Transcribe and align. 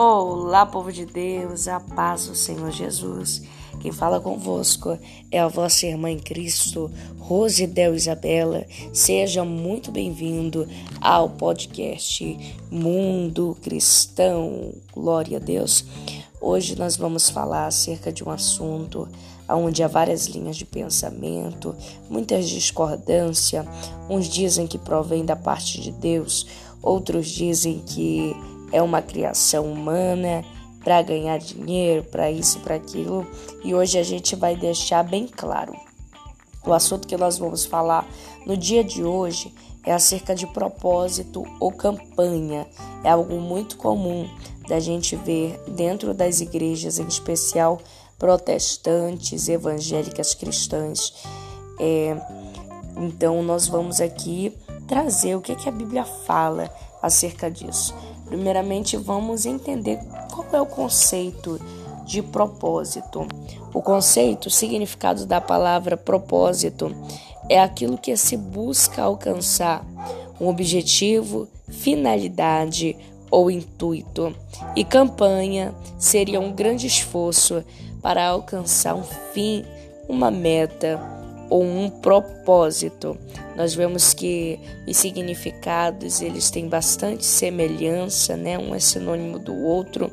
Olá, 0.00 0.64
povo 0.64 0.92
de 0.92 1.04
Deus, 1.04 1.66
a 1.66 1.80
paz 1.80 2.28
do 2.28 2.34
Senhor 2.36 2.70
Jesus. 2.70 3.42
Quem 3.80 3.90
fala 3.90 4.20
convosco 4.20 4.96
é 5.28 5.40
a 5.40 5.48
vossa 5.48 5.86
irmã 5.86 6.08
em 6.08 6.20
Cristo, 6.20 6.88
Rosidel 7.18 7.96
Isabela. 7.96 8.64
Seja 8.92 9.44
muito 9.44 9.90
bem-vindo 9.90 10.68
ao 11.00 11.30
podcast 11.30 12.38
Mundo 12.70 13.56
Cristão. 13.60 14.72
Glória 14.92 15.38
a 15.38 15.40
Deus. 15.40 15.84
Hoje 16.40 16.78
nós 16.78 16.96
vamos 16.96 17.28
falar 17.28 17.66
acerca 17.66 18.12
de 18.12 18.22
um 18.22 18.30
assunto 18.30 19.08
onde 19.48 19.82
há 19.82 19.88
várias 19.88 20.26
linhas 20.26 20.56
de 20.56 20.64
pensamento, 20.64 21.74
muitas 22.08 22.48
discordâncias. 22.48 23.66
Uns 24.08 24.28
dizem 24.28 24.64
que 24.64 24.78
provém 24.78 25.24
da 25.24 25.34
parte 25.34 25.80
de 25.80 25.90
Deus, 25.90 26.46
outros 26.80 27.28
dizem 27.28 27.82
que 27.84 28.36
é 28.72 28.82
uma 28.82 29.02
criação 29.02 29.70
humana 29.70 30.44
para 30.82 31.02
ganhar 31.02 31.38
dinheiro, 31.38 32.04
para 32.04 32.30
isso, 32.30 32.60
para 32.60 32.76
aquilo. 32.76 33.26
E 33.64 33.74
hoje 33.74 33.98
a 33.98 34.02
gente 34.02 34.34
vai 34.36 34.56
deixar 34.56 35.02
bem 35.02 35.26
claro. 35.26 35.74
O 36.64 36.72
assunto 36.72 37.06
que 37.06 37.16
nós 37.16 37.38
vamos 37.38 37.64
falar 37.64 38.06
no 38.46 38.56
dia 38.56 38.84
de 38.84 39.04
hoje 39.04 39.52
é 39.84 39.92
acerca 39.92 40.34
de 40.34 40.46
propósito 40.46 41.44
ou 41.60 41.72
campanha. 41.72 42.66
É 43.02 43.10
algo 43.10 43.40
muito 43.40 43.76
comum 43.76 44.28
da 44.68 44.78
gente 44.78 45.16
ver 45.16 45.58
dentro 45.68 46.12
das 46.12 46.40
igrejas, 46.40 46.98
em 46.98 47.06
especial 47.06 47.78
protestantes, 48.18 49.48
evangélicas 49.48 50.34
cristãs. 50.34 51.14
É, 51.80 52.16
então, 52.96 53.42
nós 53.42 53.66
vamos 53.66 54.00
aqui 54.00 54.56
trazer 54.86 55.36
o 55.36 55.40
que, 55.40 55.54
que 55.54 55.68
a 55.68 55.72
Bíblia 55.72 56.04
fala 56.04 56.70
acerca 57.00 57.50
disso. 57.50 57.94
Primeiramente, 58.28 58.96
vamos 58.96 59.46
entender 59.46 59.98
qual 60.30 60.46
é 60.52 60.60
o 60.60 60.66
conceito 60.66 61.60
de 62.04 62.22
propósito. 62.22 63.26
O 63.72 63.82
conceito, 63.82 64.46
o 64.46 64.50
significado 64.50 65.26
da 65.26 65.40
palavra 65.40 65.96
propósito 65.96 66.94
é 67.48 67.60
aquilo 67.60 67.98
que 67.98 68.16
se 68.16 68.36
busca 68.36 69.02
alcançar, 69.02 69.84
um 70.40 70.48
objetivo, 70.48 71.48
finalidade 71.68 72.96
ou 73.30 73.50
intuito. 73.50 74.34
E 74.76 74.84
campanha 74.84 75.74
seria 75.98 76.40
um 76.40 76.52
grande 76.52 76.86
esforço 76.86 77.64
para 78.00 78.26
alcançar 78.26 78.94
um 78.94 79.02
fim, 79.02 79.64
uma 80.08 80.30
meta 80.30 81.00
ou 81.48 81.62
um 81.62 81.88
propósito. 81.90 83.16
Nós 83.56 83.74
vemos 83.74 84.14
que 84.14 84.58
os 84.86 84.96
significados 84.96 86.20
eles 86.20 86.50
têm 86.50 86.68
bastante 86.68 87.24
semelhança, 87.24 88.36
né? 88.36 88.58
Um 88.58 88.74
é 88.74 88.80
sinônimo 88.80 89.38
do 89.38 89.54
outro. 89.54 90.12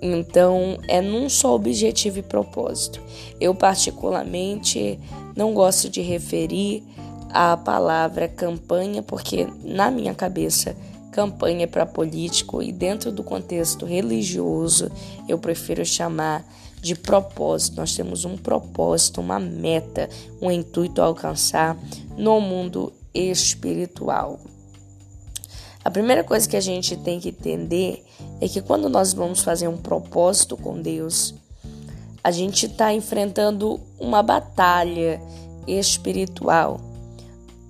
Então, 0.00 0.78
é 0.88 1.00
num 1.00 1.28
só 1.28 1.54
objetivo 1.54 2.18
e 2.18 2.22
propósito. 2.22 3.00
Eu 3.40 3.54
particularmente 3.54 4.98
não 5.34 5.52
gosto 5.52 5.88
de 5.88 6.00
referir 6.00 6.82
a 7.30 7.56
palavra 7.56 8.28
campanha 8.28 9.02
porque 9.02 9.46
na 9.62 9.90
minha 9.90 10.14
cabeça 10.14 10.76
campanha 11.10 11.64
é 11.64 11.66
para 11.66 11.86
político 11.86 12.62
e 12.62 12.70
dentro 12.70 13.10
do 13.10 13.22
contexto 13.22 13.86
religioso 13.86 14.90
eu 15.26 15.38
prefiro 15.38 15.84
chamar 15.84 16.44
de 16.86 16.94
propósito. 16.94 17.76
Nós 17.76 17.94
temos 17.94 18.24
um 18.24 18.36
propósito, 18.36 19.20
uma 19.20 19.40
meta, 19.40 20.08
um 20.40 20.50
intuito 20.50 21.02
a 21.02 21.06
alcançar 21.06 21.76
no 22.16 22.40
mundo 22.40 22.92
espiritual. 23.12 24.38
A 25.84 25.90
primeira 25.90 26.24
coisa 26.24 26.48
que 26.48 26.56
a 26.56 26.60
gente 26.60 26.96
tem 26.96 27.20
que 27.20 27.30
entender 27.30 28.04
é 28.40 28.48
que 28.48 28.60
quando 28.60 28.88
nós 28.88 29.12
vamos 29.12 29.40
fazer 29.42 29.68
um 29.68 29.76
propósito 29.76 30.56
com 30.56 30.80
Deus, 30.80 31.34
a 32.22 32.30
gente 32.30 32.66
está 32.66 32.92
enfrentando 32.92 33.80
uma 33.98 34.22
batalha 34.22 35.20
espiritual. 35.66 36.80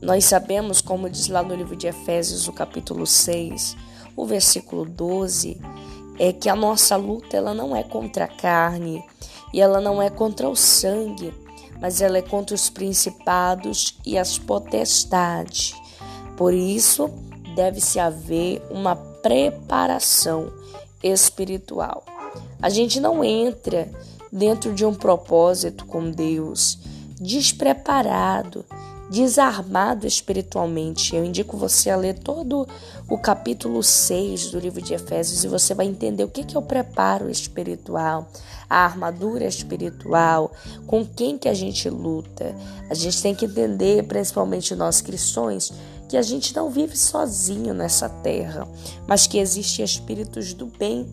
Nós 0.00 0.24
sabemos, 0.24 0.80
como 0.80 1.10
diz 1.10 1.28
lá 1.28 1.42
no 1.42 1.54
livro 1.54 1.76
de 1.76 1.86
Efésios, 1.86 2.48
o 2.48 2.52
capítulo 2.52 3.06
6, 3.06 3.76
o 4.14 4.24
versículo 4.24 4.84
12, 4.84 5.60
é 6.18 6.32
que 6.32 6.48
a 6.48 6.56
nossa 6.56 6.96
luta 6.96 7.36
ela 7.36 7.54
não 7.54 7.74
é 7.74 7.82
contra 7.82 8.24
a 8.24 8.28
carne 8.28 9.04
e 9.52 9.60
ela 9.60 9.80
não 9.80 10.00
é 10.02 10.10
contra 10.10 10.48
o 10.48 10.56
sangue, 10.56 11.32
mas 11.80 12.00
ela 12.00 12.18
é 12.18 12.22
contra 12.22 12.54
os 12.54 12.68
principados 12.68 13.98
e 14.04 14.16
as 14.18 14.38
potestades. 14.38 15.74
Por 16.36 16.52
isso, 16.52 17.10
deve-se 17.54 17.98
haver 17.98 18.62
uma 18.70 18.96
preparação 18.96 20.52
espiritual. 21.02 22.04
A 22.60 22.68
gente 22.68 23.00
não 23.00 23.24
entra 23.24 23.90
dentro 24.30 24.74
de 24.74 24.84
um 24.84 24.94
propósito 24.94 25.86
com 25.86 26.10
Deus 26.10 26.78
despreparado, 27.18 28.64
desarmado 29.10 30.06
espiritualmente. 30.06 31.14
Eu 31.14 31.24
indico 31.24 31.56
você 31.56 31.90
a 31.90 31.96
ler 31.96 32.18
todo 32.18 32.66
o 33.08 33.18
capítulo 33.18 33.82
6 33.82 34.50
do 34.50 34.58
livro 34.58 34.82
de 34.82 34.94
Efésios 34.94 35.44
e 35.44 35.48
você 35.48 35.74
vai 35.74 35.86
entender 35.86 36.24
o 36.24 36.28
que 36.28 36.56
é 36.56 36.58
o 36.58 36.62
preparo 36.62 37.30
espiritual, 37.30 38.28
a 38.68 38.84
armadura 38.84 39.44
espiritual, 39.44 40.52
com 40.86 41.04
quem 41.04 41.38
que 41.38 41.48
a 41.48 41.54
gente 41.54 41.88
luta. 41.88 42.54
A 42.90 42.94
gente 42.94 43.22
tem 43.22 43.34
que 43.34 43.44
entender, 43.44 44.02
principalmente 44.04 44.74
nós 44.74 45.00
cristãos, 45.00 45.72
que 46.08 46.16
a 46.16 46.22
gente 46.22 46.54
não 46.54 46.70
vive 46.70 46.96
sozinho 46.96 47.74
nessa 47.74 48.08
terra, 48.08 48.66
mas 49.06 49.26
que 49.26 49.38
existem 49.38 49.84
espíritos 49.84 50.52
do 50.52 50.66
bem 50.66 51.06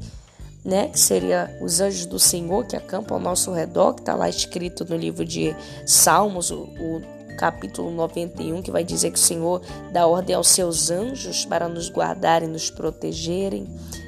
né, 0.63 0.87
que 0.87 0.99
seria 0.99 1.57
os 1.61 1.81
anjos 1.81 2.05
do 2.05 2.17
Senhor 2.17 2.65
que 2.65 2.75
acampam 2.75 3.17
ao 3.17 3.23
nosso 3.23 3.51
redor, 3.51 3.93
que 3.93 4.01
está 4.01 4.15
lá 4.15 4.29
escrito 4.29 4.85
no 4.85 4.95
livro 4.95 5.25
de 5.25 5.53
Salmos, 5.85 6.51
o, 6.51 6.61
o 6.61 7.01
capítulo 7.33 7.91
91, 7.91 8.61
que 8.61 8.71
vai 8.71 8.83
dizer 8.83 9.11
que 9.11 9.17
o 9.17 9.21
Senhor 9.21 9.61
dá 9.91 10.07
ordem 10.07 10.35
aos 10.35 10.47
seus 10.47 10.89
anjos 10.89 11.45
para 11.45 11.67
nos 11.67 11.89
guardarem, 11.89 12.47
nos 12.47 12.69
protegerem 12.69 13.67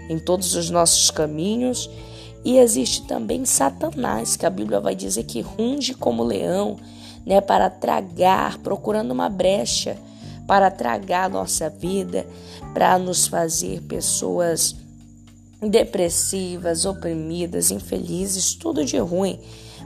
em 0.10 0.18
todos 0.20 0.56
os 0.56 0.70
nossos 0.70 1.12
caminhos. 1.12 1.90
E 2.44 2.58
existe 2.58 3.08
também 3.08 3.44
Satanás, 3.46 4.36
que 4.36 4.46
a 4.46 4.50
Bíblia 4.50 4.80
vai 4.80 4.96
dizer 4.96 5.24
que 5.24 5.42
runge 5.42 5.94
como 5.94 6.24
leão, 6.24 6.78
né, 7.26 7.42
para 7.42 7.70
tragar, 7.70 8.60
procurando 8.60 9.12
uma 9.12 9.30
brecha 9.30 9.98
para 10.48 10.70
tragar 10.70 11.26
a 11.26 11.30
nossa 11.30 11.70
vida, 11.70 12.26
para 12.74 12.98
nos 13.00 13.28
fazer 13.28 13.82
pessoas 13.82 14.76
depressivas, 15.62 16.86
oprimidas, 16.86 17.72
infelizes, 17.72 18.54
tudo 18.54 18.86
de 18.86 18.98
ruim. 18.98 19.40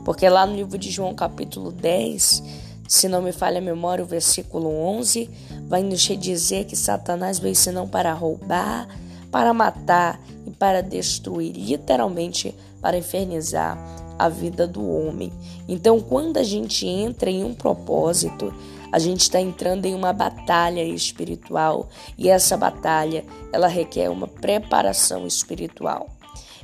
Porque 0.03 0.27
lá 0.27 0.45
no 0.45 0.56
livro 0.56 0.77
de 0.77 0.89
João, 0.89 1.13
capítulo 1.13 1.71
10, 1.71 2.44
se 2.89 3.07
não 3.07 3.22
me 3.22 3.31
falha 3.31 3.59
a 3.59 3.61
memória, 3.61 4.03
o 4.03 4.07
versículo 4.07 4.67
11 4.67 5.29
vai 5.67 5.83
nos 5.83 6.01
dizer 6.01 6.66
que 6.66 6.75
Satanás 6.75 7.38
veio 7.38 7.55
senão 7.55 7.88
para 7.88 8.11
roubar, 8.13 8.88
para 9.29 9.53
matar 9.53 10.19
e 10.47 10.50
para 10.50 10.81
destruir, 10.81 11.53
literalmente 11.53 12.55
para 12.81 12.97
infernizar 12.97 13.77
a 14.17 14.27
vida 14.27 14.66
do 14.66 14.89
homem. 14.89 15.31
Então, 15.67 16.00
quando 16.00 16.38
a 16.38 16.44
gente 16.44 16.88
entra 16.88 17.29
em 17.29 17.44
um 17.44 17.53
propósito, 17.53 18.51
a 18.91 18.97
gente 18.97 19.21
está 19.21 19.39
entrando 19.39 19.85
em 19.85 19.94
uma 19.94 20.11
batalha 20.11 20.83
espiritual 20.83 21.89
e 22.17 22.27
essa 22.27 22.57
batalha 22.57 23.23
ela 23.53 23.67
requer 23.67 24.09
uma 24.09 24.27
preparação 24.27 25.27
espiritual. 25.27 26.09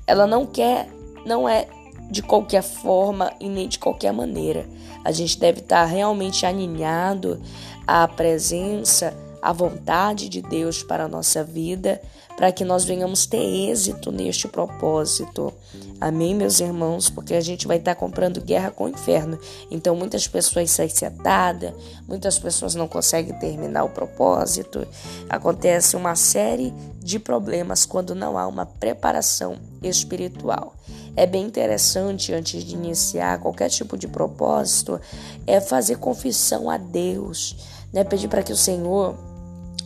Ela 0.07 0.25
não 0.25 0.43
quer, 0.43 0.89
não 1.23 1.47
é 1.47 1.67
de 2.09 2.23
qualquer 2.23 2.63
forma 2.63 3.31
e 3.39 3.47
nem 3.47 3.67
de 3.67 3.77
qualquer 3.77 4.11
maneira. 4.11 4.65
A 5.05 5.11
gente 5.11 5.39
deve 5.39 5.59
estar 5.59 5.85
realmente 5.85 6.47
alinhado 6.47 7.39
à 7.85 8.07
presença, 8.07 9.13
à 9.39 9.53
vontade 9.53 10.27
de 10.27 10.41
Deus 10.41 10.81
para 10.81 11.03
a 11.03 11.07
nossa 11.07 11.43
vida, 11.43 12.01
para 12.35 12.51
que 12.51 12.65
nós 12.65 12.83
venhamos 12.83 13.27
ter 13.27 13.69
êxito 13.69 14.11
neste 14.11 14.47
propósito. 14.47 15.53
Amém, 16.01 16.33
meus 16.33 16.59
irmãos? 16.59 17.09
Porque 17.09 17.35
a 17.35 17.41
gente 17.41 17.67
vai 17.67 17.77
estar 17.77 17.93
comprando 17.93 18.41
guerra 18.41 18.71
com 18.71 18.85
o 18.85 18.89
inferno. 18.89 19.39
Então, 19.69 19.95
muitas 19.95 20.27
pessoas 20.27 20.71
saem 20.71 20.89
setadas, 20.89 21.73
muitas 22.07 22.39
pessoas 22.39 22.73
não 22.73 22.87
conseguem 22.87 23.37
terminar 23.39 23.83
o 23.83 23.89
propósito. 23.89 24.85
Acontece 25.29 25.95
uma 25.95 26.15
série 26.15 26.73
de 26.99 27.19
problemas 27.19 27.85
quando 27.85 28.15
não 28.15 28.37
há 28.37 28.47
uma 28.47 28.65
preparação 28.65 29.57
espiritual. 29.83 30.73
É 31.15 31.25
bem 31.25 31.45
interessante, 31.45 32.33
antes 32.33 32.63
de 32.63 32.75
iniciar 32.75 33.39
qualquer 33.39 33.69
tipo 33.69 33.97
de 33.97 34.07
propósito, 34.07 34.99
é 35.47 35.61
fazer 35.61 35.97
confissão 35.97 36.69
a 36.69 36.77
Deus, 36.77 37.55
né? 37.93 38.03
Pedir 38.03 38.27
para 38.27 38.43
que 38.43 38.51
o 38.51 38.57
Senhor 38.57 39.17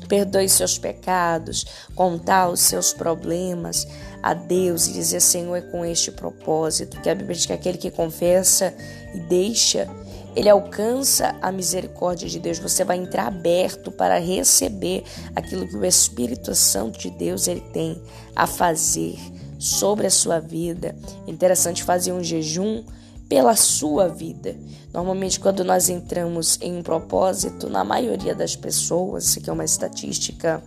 perdoe 0.08 0.50
seus 0.50 0.80
pecados, 0.80 1.66
contar 1.96 2.50
os 2.50 2.62
seus 2.62 2.92
problemas 2.92 3.88
a 4.24 4.34
Deus 4.34 4.88
e 4.88 4.94
dizer: 4.94 5.20
Senhor, 5.22 5.56
é 5.56 5.62
com 5.62 5.86
este 5.86 6.12
propósito. 6.12 7.00
Que 7.00 7.10
a 7.10 7.16
Bíblia 7.16 7.36
diz 7.36 7.46
que 7.46 7.54
aquele 7.54 7.78
que 7.78 7.92
confessa 7.92 8.74
e 9.14 9.20
deixa, 9.20 9.88
ele 10.36 10.50
alcança 10.50 11.36
a 11.42 11.52
misericórdia 11.52 12.28
de 12.28 12.40
Deus. 12.40 12.58
Você 12.58 12.84
vai 12.84 12.98
entrar 12.98 13.28
aberto 13.28 13.92
para 13.92 14.20
receber 14.20 15.04
aquilo 15.36 15.68
que 15.68 15.78
o 15.78 15.86
Espírito 15.86 16.56
Santo 16.56 16.98
de 16.98 17.12
Deus 17.12 17.48
ele 17.48 17.62
tem 17.62 18.02
a 18.36 18.48
fazer 18.48 19.16
sobre 19.60 20.08
a 20.08 20.10
sua 20.10 20.40
vida. 20.40 20.96
Interessante 21.28 21.84
fazer 21.84 22.14
um 22.14 22.24
jejum 22.24 22.84
pela 23.28 23.56
sua 23.56 24.08
vida. 24.08 24.56
Normalmente, 24.92 25.40
quando 25.40 25.64
nós 25.64 25.88
entramos 25.90 26.58
em 26.62 26.76
um 26.76 26.82
propósito, 26.82 27.70
na 27.70 27.84
maioria 27.84 28.34
das 28.34 28.56
pessoas, 28.56 29.26
isso 29.26 29.40
aqui 29.40 29.50
é 29.50 29.54
uma 29.54 29.66
estatística, 29.66 30.64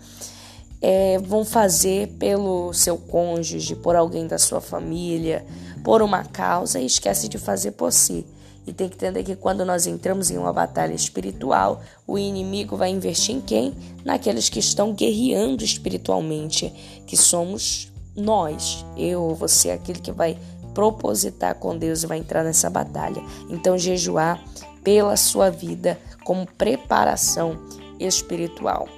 é, 0.81 1.19
vão 1.19 1.45
fazer 1.45 2.09
pelo 2.19 2.73
seu 2.73 2.97
cônjuge, 2.97 3.75
por 3.75 3.97
alguém 3.97 4.29
da 4.29 4.39
sua 4.39 4.61
família, 4.61 5.45
por 5.83 6.03
uma 6.03 6.25
causa 6.25 6.79
e 6.79 6.87
esquece 6.87 7.29
de 7.29 7.39
fazer 7.39 7.73
por 7.73 7.93
si. 7.93 8.25
E 8.65 8.73
tem 8.73 8.89
que 8.89 8.95
entender 8.95 9.25
que 9.25 9.35
quando 9.35 9.65
nós 9.65 9.89
entramos 9.89 10.31
em 10.31 10.39
uma 10.39 10.53
batalha 10.53 10.95
espiritual, 10.95 11.83
o 12.07 12.17
inimigo 12.17 12.77
vai 12.77 12.91
investir 12.91 13.35
em 13.35 13.41
quem? 13.41 13.75
Naqueles 14.05 14.49
que 14.49 14.61
estão 14.61 14.93
guerreando 14.93 15.65
espiritualmente, 15.65 16.73
que 17.05 17.17
somos 17.17 17.92
nós, 18.17 18.85
eu 18.97 19.35
você, 19.35 19.71
aquele 19.71 20.01
que 20.01 20.13
vai 20.13 20.39
propositar 20.75 21.55
com 21.57 21.77
Deus 21.77 22.03
e 22.03 22.07
vai 22.07 22.19
entrar 22.19 22.43
nessa 22.43 22.69
batalha. 22.71 23.23
Então, 23.51 23.77
jejuar 23.77 24.43
pela 24.83 25.17
sua 25.17 25.51
vida 25.51 25.99
como 26.25 26.47
preparação 26.47 27.59
espiritual. 27.99 28.89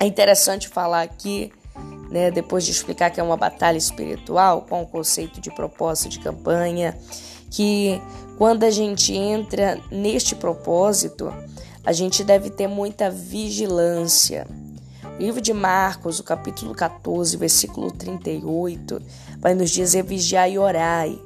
É 0.00 0.06
interessante 0.06 0.68
falar 0.68 1.02
aqui, 1.02 1.52
né, 2.10 2.30
depois 2.30 2.64
de 2.64 2.70
explicar 2.70 3.10
que 3.10 3.20
é 3.20 3.22
uma 3.22 3.36
batalha 3.36 3.76
espiritual, 3.76 4.62
com 4.62 4.82
o 4.82 4.86
conceito 4.86 5.40
de 5.40 5.50
propósito 5.50 6.10
de 6.10 6.20
campanha, 6.20 6.96
que 7.50 8.00
quando 8.36 8.64
a 8.64 8.70
gente 8.70 9.12
entra 9.12 9.80
neste 9.90 10.34
propósito, 10.34 11.32
a 11.84 11.92
gente 11.92 12.22
deve 12.22 12.50
ter 12.50 12.68
muita 12.68 13.10
vigilância. 13.10 14.46
Livro 15.18 15.40
de 15.40 15.52
Marcos, 15.52 16.20
o 16.20 16.22
capítulo 16.22 16.72
14, 16.72 17.36
versículo 17.36 17.90
38, 17.90 19.02
vai 19.40 19.52
nos 19.52 19.70
dizer: 19.70 20.04
vigiai 20.04 20.52
e 20.52 20.58
orai, 20.58 21.20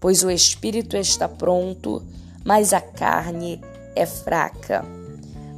pois 0.00 0.22
o 0.22 0.30
espírito 0.30 0.96
está 0.96 1.28
pronto, 1.28 2.02
mas 2.42 2.72
a 2.72 2.80
carne 2.80 3.60
é 3.94 4.06
fraca. 4.06 4.82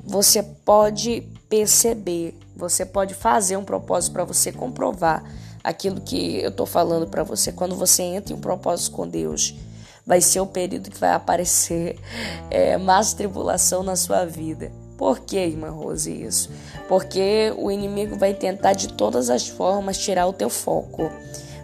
Você 0.05 0.43
pode 0.43 1.23
perceber, 1.49 2.37
você 2.57 2.85
pode 2.85 3.15
fazer 3.15 3.57
um 3.57 3.65
propósito 3.65 4.15
para 4.15 4.25
você 4.25 4.51
comprovar 4.51 5.23
aquilo 5.63 6.01
que 6.01 6.41
eu 6.41 6.51
estou 6.51 6.67
falando 6.67 7.07
para 7.07 7.23
você. 7.23 7.53
Quando 7.53 7.77
você 7.77 8.03
entra 8.03 8.35
em 8.35 8.37
um 8.37 8.41
propósito 8.41 8.97
com 8.97 9.07
Deus, 9.07 9.55
vai 10.05 10.21
ser 10.21 10.41
o 10.41 10.47
período 10.47 10.91
que 10.91 10.99
vai 10.99 11.13
aparecer 11.13 12.01
é, 12.51 12.77
mais 12.77 13.13
tribulação 13.15 13.85
na 13.85 13.95
sua 13.95 14.25
vida. 14.25 14.73
Por 15.01 15.21
que, 15.21 15.39
irmã 15.39 15.71
Rose, 15.71 16.13
isso? 16.13 16.51
Porque 16.87 17.55
o 17.57 17.71
inimigo 17.71 18.19
vai 18.19 18.35
tentar 18.35 18.75
de 18.75 18.89
todas 18.89 19.31
as 19.31 19.49
formas 19.49 19.97
tirar 19.97 20.27
o 20.27 20.33
teu 20.35 20.51
foco, 20.51 21.11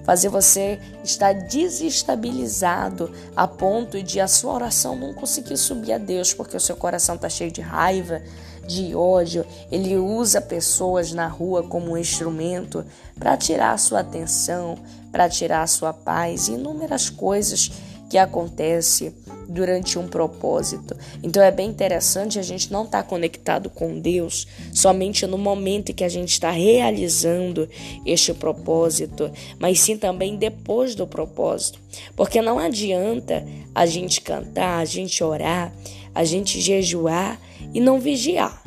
fazer 0.07 0.31
você 0.31 0.81
estar 1.05 1.35
desestabilizado 1.35 3.13
a 3.37 3.47
ponto 3.47 4.03
de 4.03 4.21
a 4.21 4.27
sua 4.27 4.55
oração 4.55 4.97
não 4.97 5.13
conseguir 5.13 5.59
subir 5.59 5.93
a 5.93 5.99
Deus, 5.99 6.33
porque 6.33 6.57
o 6.57 6.61
seu 6.61 6.77
coração 6.77 7.17
está 7.17 7.29
cheio 7.29 7.53
de 7.53 7.61
raiva, 7.61 8.23
de 8.67 8.95
ódio. 8.95 9.45
Ele 9.71 9.99
usa 9.99 10.41
pessoas 10.41 11.13
na 11.13 11.29
rua 11.29 11.63
como 11.63 11.93
um 11.93 11.99
instrumento 11.99 12.87
para 13.19 13.37
tirar 13.37 13.73
a 13.73 13.79
sua 13.79 14.01
atenção, 14.01 14.79
para 15.13 15.29
tirar 15.29 15.61
a 15.61 15.67
sua 15.67 15.93
paz 15.93 16.49
inúmeras 16.49 17.11
coisas 17.11 17.71
que 18.09 18.19
acontece 18.19 19.15
durante 19.49 19.99
um 19.99 20.07
propósito. 20.07 20.97
Então 21.23 21.43
é 21.43 21.51
bem 21.51 21.69
interessante 21.69 22.39
a 22.39 22.43
gente 22.43 22.73
não 22.73 22.85
estar 22.85 23.03
tá 23.03 23.09
conectado 23.09 23.71
com 23.71 23.99
Deus 23.99 24.47
somente 24.73 25.27
no 25.27 25.39
momento 25.39 25.91
em 25.91 25.95
que 25.95 26.05
a 26.05 26.09
gente 26.09 26.33
está 26.33 26.51
realizando 26.51 27.69
este 28.05 28.33
propósito, 28.35 29.31
mas 29.59 29.81
sim 29.81 29.97
também 29.97 30.37
depois 30.37 30.95
do 30.95 31.07
propósito. 31.07 31.79
Porque 32.15 32.43
não 32.43 32.59
adianta 32.59 33.47
a 33.75 33.87
gente 33.87 34.21
cantar, 34.21 34.79
a 34.79 34.85
gente 34.85 35.23
orar, 35.23 35.73
a 36.15 36.25
gente 36.25 36.61
jejuar 36.61 37.41
e 37.73 37.81
não 37.81 38.01
vigiar, 38.01 38.63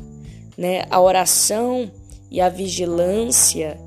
né? 0.58 0.86
A 0.90 1.00
oração 1.00 1.92
e 2.32 2.40
a 2.40 2.50
vigilância 2.50 3.80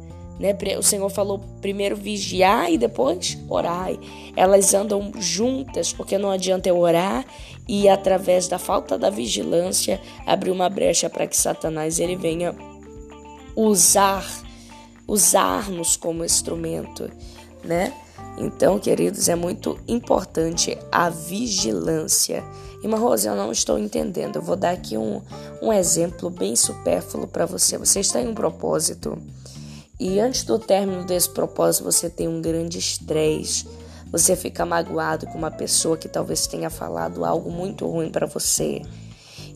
né? 0.43 0.56
O 0.77 0.83
Senhor 0.83 1.09
falou 1.09 1.39
primeiro 1.61 1.94
vigiar 1.94 2.71
e 2.71 2.77
depois 2.77 3.39
orar. 3.49 3.91
Elas 4.35 4.75
andam 4.75 5.12
juntas, 5.19 5.93
porque 5.93 6.19
não 6.19 6.33
adianta 6.33 6.69
eu 6.69 6.77
orar 6.79 7.25
e 7.69 7.89
através 7.89 8.49
da 8.49 8.59
falta 8.59 8.99
da 8.99 9.09
vigilância 9.09 10.00
abrir 10.27 10.50
uma 10.50 10.69
brecha 10.69 11.09
para 11.09 11.29
que 11.29 11.37
Satanás 11.37 12.00
ele 12.00 12.17
venha 12.17 12.55
usar 13.55 14.27
usar-nos 15.06 15.97
como 15.97 16.25
instrumento, 16.25 17.11
né? 17.62 17.93
Então, 18.39 18.79
queridos, 18.79 19.29
é 19.29 19.35
muito 19.35 19.79
importante 19.87 20.79
a 20.91 21.11
vigilância. 21.11 22.43
Irmã 22.83 22.97
Rose, 22.97 23.29
eu 23.29 23.37
não 23.37 23.53
estou 23.53 23.79
entendendo. 23.79 24.37
Eu 24.37 24.43
vou 24.43 24.56
dar 24.56 24.71
aqui 24.71 24.97
um, 24.97 25.21
um 25.61 25.73
exemplo 25.73 26.31
bem 26.31 26.56
supérfluo 26.56 27.27
para 27.27 27.44
você. 27.44 27.77
Você 27.77 28.00
está 28.00 28.23
em 28.23 28.29
um 28.29 28.35
propósito 28.35 29.19
e 30.04 30.19
antes 30.19 30.43
do 30.43 30.58
término 30.58 31.04
desse 31.04 31.31
propósito, 31.31 31.84
você 31.84 32.10
tem 32.10 32.26
um 32.26 32.43
grande 32.43 32.76
estresse. 32.76 33.69
Você 34.10 34.34
fica 34.34 34.66
magoado 34.66 35.28
com 35.28 35.38
uma 35.38 35.49
pessoa 35.49 35.96
que 35.96 36.08
talvez 36.08 36.44
tenha 36.49 36.69
falado 36.69 37.25
algo 37.25 37.52
muito 37.52 37.87
ruim 37.87 38.10
para 38.10 38.26
você 38.26 38.82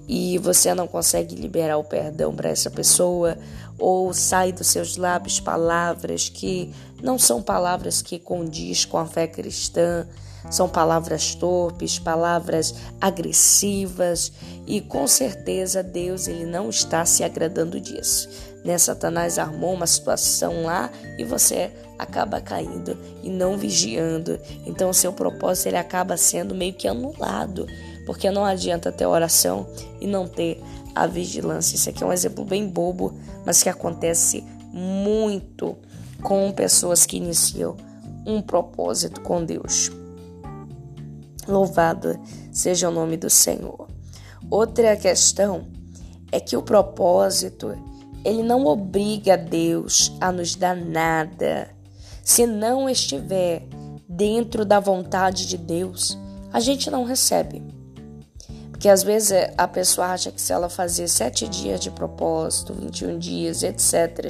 e 0.07 0.39
você 0.39 0.73
não 0.73 0.87
consegue 0.87 1.35
liberar 1.35 1.79
o 1.79 1.83
perdão 1.83 2.33
para 2.33 2.49
essa 2.49 2.71
pessoa, 2.71 3.37
ou 3.77 4.15
sai 4.15 4.53
dos 4.53 4.69
seus 4.69 4.97
lábios 4.97 5.41
palavras 5.41 6.29
que 6.29 6.73
não 7.03 7.19
são 7.19 7.43
palavras 7.43 8.01
que 8.01 8.17
condiz 8.17 8.85
com 8.85 8.99
a 8.99 9.05
fé 9.05 9.27
cristã, 9.27 10.07
são 10.49 10.69
palavras 10.69 11.35
torpes, 11.35 11.99
palavras 11.99 12.73
agressivas, 13.01 14.31
e 14.65 14.81
com 14.81 15.09
certeza 15.09 15.83
Deus 15.83 16.29
ele 16.29 16.47
não 16.47 16.71
está 16.71 17.05
se 17.05 17.25
agradando 17.25 17.81
disso. 17.81 18.29
Né? 18.67 18.77
Satanás 18.77 19.39
armou 19.39 19.73
uma 19.73 19.87
situação 19.87 20.65
lá 20.65 20.91
e 21.17 21.23
você 21.23 21.71
acaba 21.97 22.41
caindo 22.41 22.99
e 23.23 23.31
não 23.31 23.57
vigiando. 23.57 24.39
Então 24.67 24.91
o 24.91 24.95
seu 24.95 25.13
propósito 25.13 25.69
ele 25.69 25.77
acaba 25.77 26.17
sendo 26.17 26.53
meio 26.53 26.75
que 26.75 26.89
anulado, 26.89 27.65
porque 28.05 28.29
não 28.29 28.45
adianta 28.45 28.91
ter 28.91 29.07
oração 29.07 29.69
e 30.01 30.07
não 30.07 30.27
ter 30.27 30.61
a 30.97 31.07
vigilância. 31.07 31.77
Isso 31.77 31.89
aqui 31.89 32.03
é 32.03 32.07
um 32.07 32.13
exemplo 32.13 32.45
bem 32.45 32.67
bobo, 32.67 33.15
mas 33.45 33.63
que 33.63 33.69
acontece 33.69 34.43
muito 34.73 35.77
com 36.21 36.51
pessoas 36.51 37.07
que 37.07 37.19
iniciam 37.19 37.77
um 38.27 38.43
propósito 38.43 39.21
com 39.21 39.45
Deus. 39.45 39.93
Louvado 41.47 42.19
seja 42.51 42.89
o 42.89 42.93
nome 42.93 43.17
do 43.17 43.31
Senhor. 43.31 43.87
Outra 44.51 44.97
questão 44.97 45.69
é 46.33 46.41
que 46.41 46.57
o 46.57 46.63
propósito 46.63 47.77
ele 48.27 48.43
não 48.43 48.67
obriga 48.67 49.37
Deus 49.37 50.13
a 50.21 50.33
nos 50.33 50.57
dar 50.57 50.75
nada. 50.75 51.71
Se 52.25 52.45
não 52.45 52.91
estiver 52.91 53.63
dentro 54.09 54.65
da 54.65 54.81
vontade 54.81 55.47
de 55.47 55.57
Deus, 55.57 56.19
a 56.53 56.59
gente 56.59 56.91
não 56.91 57.05
recebe. 57.05 57.63
Porque 58.73 58.89
às 58.89 59.05
vezes 59.05 59.33
a 59.57 59.69
pessoa 59.69 60.09
acha 60.09 60.33
que 60.33 60.41
se 60.41 60.53
ela 60.53 60.69
fazer 60.69 61.07
sete 61.07 61.47
dias 61.47 61.79
de 61.79 61.89
propósito, 61.89 62.75
21 62.75 63.17
dias, 63.17 63.63
etc., 63.63 64.29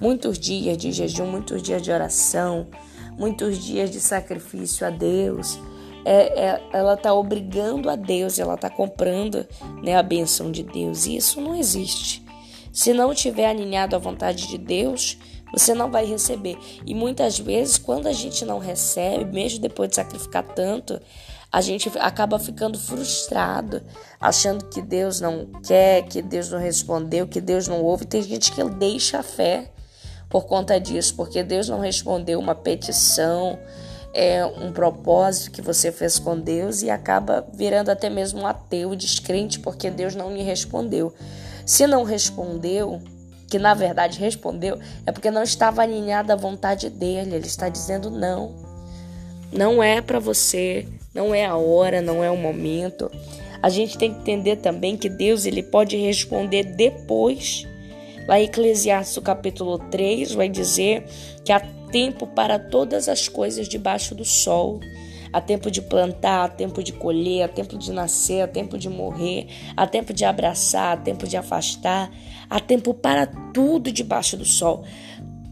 muitos 0.00 0.40
dias 0.40 0.76
de 0.76 0.90
jejum, 0.90 1.26
muitos 1.26 1.62
dias 1.62 1.80
de 1.80 1.92
oração, 1.92 2.66
muitos 3.16 3.58
dias 3.58 3.92
de 3.92 4.00
sacrifício 4.00 4.84
a 4.84 4.90
Deus, 4.90 5.56
é, 6.04 6.46
é, 6.46 6.62
ela 6.72 6.94
está 6.94 7.14
obrigando 7.14 7.88
a 7.88 7.94
Deus, 7.94 8.40
ela 8.40 8.54
está 8.54 8.68
comprando 8.68 9.46
né, 9.84 9.96
a 9.96 10.02
benção 10.02 10.50
de 10.50 10.64
Deus. 10.64 11.06
E 11.06 11.16
isso 11.16 11.40
não 11.40 11.54
existe. 11.54 12.25
Se 12.76 12.92
não 12.92 13.10
estiver 13.10 13.46
alinhado 13.46 13.96
à 13.96 13.98
vontade 13.98 14.48
de 14.48 14.58
Deus, 14.58 15.16
você 15.50 15.72
não 15.72 15.90
vai 15.90 16.04
receber. 16.04 16.58
E 16.84 16.94
muitas 16.94 17.38
vezes, 17.38 17.78
quando 17.78 18.06
a 18.06 18.12
gente 18.12 18.44
não 18.44 18.58
recebe, 18.58 19.24
mesmo 19.32 19.60
depois 19.60 19.88
de 19.88 19.96
sacrificar 19.96 20.42
tanto, 20.42 21.00
a 21.50 21.62
gente 21.62 21.90
acaba 21.98 22.38
ficando 22.38 22.78
frustrado, 22.78 23.82
achando 24.20 24.66
que 24.66 24.82
Deus 24.82 25.22
não 25.22 25.46
quer, 25.66 26.02
que 26.02 26.20
Deus 26.20 26.50
não 26.50 26.58
respondeu, 26.58 27.26
que 27.26 27.40
Deus 27.40 27.66
não 27.66 27.82
ouve. 27.82 28.04
Tem 28.04 28.22
gente 28.22 28.52
que 28.52 28.62
deixa 28.62 29.20
a 29.20 29.22
fé 29.22 29.72
por 30.28 30.44
conta 30.44 30.78
disso, 30.78 31.14
porque 31.16 31.42
Deus 31.42 31.70
não 31.70 31.80
respondeu 31.80 32.38
uma 32.38 32.54
petição, 32.54 33.58
é 34.12 34.44
um 34.44 34.70
propósito 34.70 35.50
que 35.50 35.62
você 35.62 35.90
fez 35.90 36.18
com 36.18 36.38
Deus 36.38 36.82
e 36.82 36.90
acaba 36.90 37.42
virando 37.54 37.88
até 37.88 38.10
mesmo 38.10 38.42
um 38.42 38.46
ateu, 38.46 38.94
descrente, 38.94 39.60
porque 39.60 39.90
Deus 39.90 40.14
não 40.14 40.30
lhe 40.30 40.42
respondeu. 40.42 41.14
Se 41.66 41.84
não 41.84 42.04
respondeu, 42.04 43.02
que 43.48 43.58
na 43.58 43.74
verdade 43.74 44.20
respondeu, 44.20 44.78
é 45.04 45.10
porque 45.10 45.30
não 45.30 45.42
estava 45.42 45.82
alinhado 45.82 46.32
à 46.32 46.36
vontade 46.36 46.88
dele. 46.88 47.34
Ele 47.34 47.46
está 47.46 47.68
dizendo 47.68 48.08
não. 48.08 48.54
Não 49.52 49.82
é 49.82 50.00
para 50.00 50.20
você, 50.20 50.86
não 51.12 51.34
é 51.34 51.44
a 51.44 51.56
hora, 51.56 52.00
não 52.00 52.22
é 52.22 52.30
o 52.30 52.36
momento. 52.36 53.10
A 53.60 53.68
gente 53.68 53.98
tem 53.98 54.12
que 54.12 54.20
entender 54.20 54.56
também 54.56 54.96
que 54.96 55.08
Deus 55.08 55.44
ele 55.44 55.62
pode 55.62 55.96
responder 55.96 56.62
depois. 56.62 57.66
Lá 58.28 58.38
em 58.38 58.44
Eclesiastes 58.44 59.22
capítulo 59.22 59.78
3 59.78 60.34
vai 60.34 60.48
dizer 60.48 61.04
que 61.44 61.52
a 61.52 61.60
tempo 61.90 62.26
para 62.26 62.58
todas 62.58 63.08
as 63.08 63.28
coisas 63.28 63.68
debaixo 63.68 64.14
do 64.14 64.24
sol. 64.24 64.80
Há 65.32 65.40
tempo 65.40 65.70
de 65.70 65.82
plantar, 65.82 66.44
há 66.44 66.48
tempo 66.48 66.82
de 66.82 66.92
colher, 66.92 67.42
há 67.44 67.48
tempo 67.48 67.76
de 67.76 67.92
nascer, 67.92 68.42
há 68.42 68.48
tempo 68.48 68.78
de 68.78 68.88
morrer, 68.88 69.48
há 69.76 69.86
tempo 69.86 70.12
de 70.12 70.24
abraçar, 70.24 70.94
há 70.94 71.00
tempo 71.00 71.26
de 71.26 71.36
afastar, 71.36 72.10
há 72.48 72.60
tempo 72.60 72.94
para 72.94 73.26
tudo 73.26 73.92
debaixo 73.92 74.36
do 74.36 74.44
sol. 74.44 74.84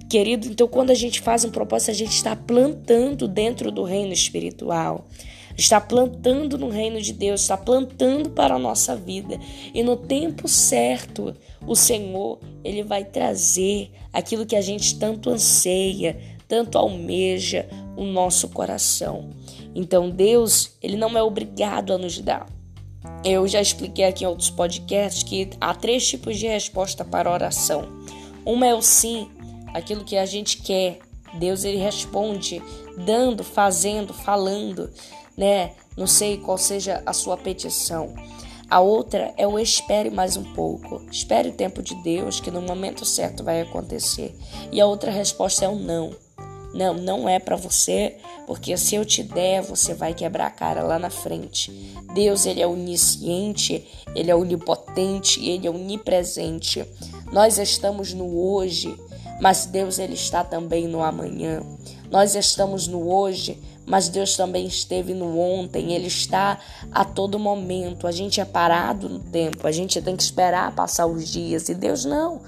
Querido, 0.09 0.49
então 0.49 0.69
quando 0.69 0.91
a 0.91 0.95
gente 0.95 1.21
faz 1.21 1.45
um 1.45 1.51
propósito, 1.51 1.91
a 1.91 1.95
gente 1.95 2.15
está 2.15 2.37
plantando 2.37 3.27
dentro 3.27 3.71
do 3.71 3.83
reino 3.83 4.13
espiritual 4.13 5.05
está 5.57 5.81
plantando 5.81 6.59
no 6.59 6.69
reino 6.69 7.01
de 7.01 7.13
Deus, 7.13 7.43
está 7.43 7.57
plantando 7.57 8.31
para 8.31 8.55
a 8.55 8.59
nossa 8.59 8.97
vida. 8.97 9.39
E 9.73 9.83
no 9.83 9.97
tempo 9.97 10.49
certo, 10.49 11.35
o 11.67 11.75
Senhor, 11.75 12.39
ele 12.63 12.83
vai 12.83 13.05
trazer 13.05 13.91
aquilo 14.13 14.47
que 14.47 14.57
a 14.57 14.61
gente 14.61 14.99
tanto 14.99 15.31
anseia, 15.31 16.19
tanto 16.49 16.77
almeja 16.77 17.69
o 17.97 18.05
nosso 18.05 18.49
coração. 18.49 19.31
Então 19.75 20.09
Deus, 20.09 20.77
ele 20.83 20.97
não 20.97 21.17
é 21.17 21.23
obrigado 21.23 21.93
a 21.93 21.99
nos 21.99 22.19
dar. 22.21 22.47
Eu 23.25 23.47
já 23.49 23.61
expliquei 23.61 24.05
aqui 24.05 24.25
em 24.25 24.27
outros 24.27 24.51
podcasts 24.51 25.23
que 25.23 25.51
há 25.61 25.75
três 25.75 26.07
tipos 26.07 26.39
de 26.39 26.47
resposta 26.47 27.05
para 27.05 27.31
oração. 27.31 27.89
Uma 28.45 28.67
é 28.67 28.75
o 28.75 28.83
sim, 28.83 29.29
aquilo 29.73 30.05
que 30.05 30.17
a 30.17 30.27
gente 30.27 30.59
quer. 30.59 30.99
Deus 31.39 31.65
ele 31.65 31.79
responde 31.79 32.63
dando, 32.97 33.43
fazendo, 33.43 34.15
falando, 34.15 34.91
né? 35.37 35.73
Não 35.97 36.07
sei 36.07 36.39
qual 36.39 36.59
seja 36.59 37.03
a 37.05 37.13
sua 37.13 37.37
petição. 37.37 38.15
A 38.71 38.81
outra 38.81 39.33
é 39.37 39.47
o 39.47 39.59
espere 39.59 40.11
mais 40.11 40.37
um 40.37 40.55
pouco. 40.55 41.03
Espere 41.11 41.51
o 41.51 41.55
tempo 41.55 41.83
de 41.83 41.95
Deus, 42.03 42.41
que 42.41 42.51
no 42.51 42.63
momento 42.63 43.05
certo 43.05 43.45
vai 43.45 43.61
acontecer. 43.61 44.35
E 44.73 44.81
a 44.81 44.87
outra 44.87 45.11
resposta 45.11 45.65
é 45.65 45.69
o 45.69 45.77
não. 45.77 46.15
Não, 46.75 46.95
não 46.95 47.29
é 47.29 47.39
para 47.39 47.55
você, 47.55 48.17
porque 48.47 48.77
se 48.77 48.97
eu 48.97 49.05
te 49.05 49.23
der, 49.23 49.63
você 49.63 49.95
vai 49.95 50.13
quebrar 50.13 50.47
a 50.47 50.51
cara 50.51 50.83
lá 50.83 50.99
na 50.99 51.09
frente. 51.09 51.71
Deus, 52.13 52.47
ele 52.47 52.61
é 52.61 52.67
onisciente, 52.67 53.87
ele 54.15 54.31
é 54.31 54.35
onipotente, 54.35 55.45
ele 55.45 55.67
é 55.67 55.71
onipresente. 55.71 56.85
Nós 57.33 57.59
estamos 57.59 58.13
no 58.13 58.39
hoje, 58.39 58.95
mas 59.41 59.67
Deus 59.67 59.99
ele 60.01 60.15
está 60.15 60.43
também 60.43 60.89
no 60.89 61.03
amanhã. 61.03 61.63
Nós 62.11 62.35
estamos 62.35 62.89
no 62.89 63.09
hoje, 63.09 63.59
mas 63.87 64.09
Deus 64.09 64.37
também 64.37 64.67
esteve 64.67 65.15
no 65.15 65.39
ontem, 65.39 65.93
Ele 65.93 66.07
está 66.07 66.59
a 66.91 67.05
todo 67.05 67.39
momento. 67.39 68.07
A 68.07 68.13
gente 68.13 68.41
é 68.41 68.45
parado 68.45 69.09
no 69.09 69.19
tempo, 69.19 69.67
a 69.67 69.73
gente 69.73 70.01
tem 70.01 70.17
que 70.17 70.23
esperar 70.23 70.75
passar 70.75 71.07
os 71.07 71.29
dias, 71.29 71.69
e 71.69 71.75
Deus 71.75 72.05
não. 72.05 72.41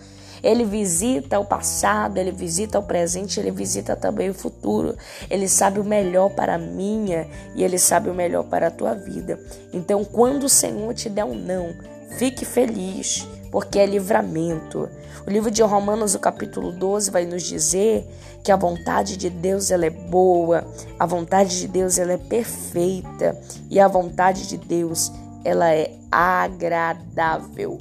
Ele 0.43 0.65
visita 0.65 1.39
o 1.39 1.45
passado, 1.45 2.19
ele 2.19 2.33
visita 2.33 2.79
o 2.79 2.83
presente, 2.83 3.41
ele 3.41 3.51
visita 3.51 3.97
também 3.97 4.31
o 4.31 4.35
futuro. 4.35 4.97
Ele 5.31 5.49
sabe 5.49 5.81
o 5.81 5.85
melhor 5.85 6.31
para 6.31 6.55
a 6.55 6.59
minha 6.59 7.27
e 7.55 7.65
ele 7.65 7.79
sabe 7.79 8.11
o 8.11 8.15
melhor 8.15 8.45
para 8.45 8.69
a 8.69 8.71
tua 8.71 8.95
vida. 8.95 9.39
Então, 9.73 10.05
quando 10.05 10.45
o 10.45 10.49
Senhor 10.49 10.93
te 10.95 11.09
der 11.09 11.25
um 11.25 11.35
não, 11.35 11.75
fique 12.19 12.45
feliz, 12.45 13.27
porque 13.51 13.79
é 13.79 13.87
livramento. 13.87 14.89
O 15.27 15.31
livro 15.31 15.51
de 15.51 15.63
Romanos, 15.63 16.15
o 16.15 16.19
capítulo 16.19 16.71
12, 16.71 17.11
vai 17.11 17.25
nos 17.25 17.43
dizer 17.43 18.07
que 18.45 18.53
a 18.53 18.57
vontade 18.57 19.17
de 19.17 19.29
Deus 19.29 19.71
ela 19.71 19.87
é 19.87 19.91
boa, 19.91 20.65
a 20.99 21.07
vontade 21.07 21.59
de 21.59 21.67
Deus 21.67 21.99
ela 21.99 22.13
é 22.13 22.19
perfeita 22.19 23.37
e 23.69 23.81
a 23.81 23.89
vontade 23.89 24.47
de 24.47 24.57
Deus 24.57 25.11
ela 25.45 25.73
é 25.73 25.93
agradável. 26.11 27.79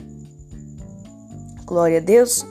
Glória 1.66 1.98
a 1.98 2.02
Deus. 2.02 2.46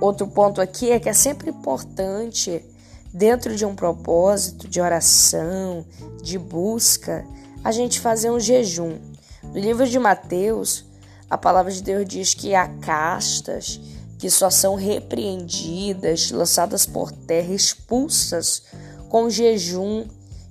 Outro 0.00 0.28
ponto 0.28 0.60
aqui 0.60 0.92
é 0.92 1.00
que 1.00 1.08
é 1.08 1.12
sempre 1.12 1.50
importante, 1.50 2.64
dentro 3.12 3.56
de 3.56 3.64
um 3.64 3.74
propósito 3.74 4.68
de 4.68 4.80
oração, 4.80 5.84
de 6.22 6.38
busca, 6.38 7.26
a 7.64 7.72
gente 7.72 7.98
fazer 7.98 8.30
um 8.30 8.38
jejum. 8.38 8.98
No 9.42 9.58
livro 9.58 9.86
de 9.86 9.98
Mateus, 9.98 10.84
a 11.28 11.36
palavra 11.36 11.72
de 11.72 11.82
Deus 11.82 12.06
diz 12.06 12.34
que 12.34 12.54
há 12.54 12.68
castas 12.68 13.80
que 14.16 14.30
só 14.30 14.48
são 14.48 14.76
repreendidas, 14.76 16.30
lançadas 16.30 16.86
por 16.86 17.10
terra, 17.10 17.52
expulsas 17.52 18.62
com 19.08 19.28
jejum 19.28 20.06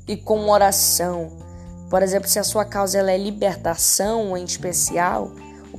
e 0.06 0.18
com 0.18 0.50
oração. 0.50 1.32
Por 1.90 2.04
exemplo, 2.04 2.28
se 2.28 2.40
a 2.40 2.44
sua 2.44 2.66
causa 2.66 2.98
ela 2.98 3.12
é 3.12 3.18
libertação 3.18 4.36
em 4.36 4.44
especial, 4.44 5.32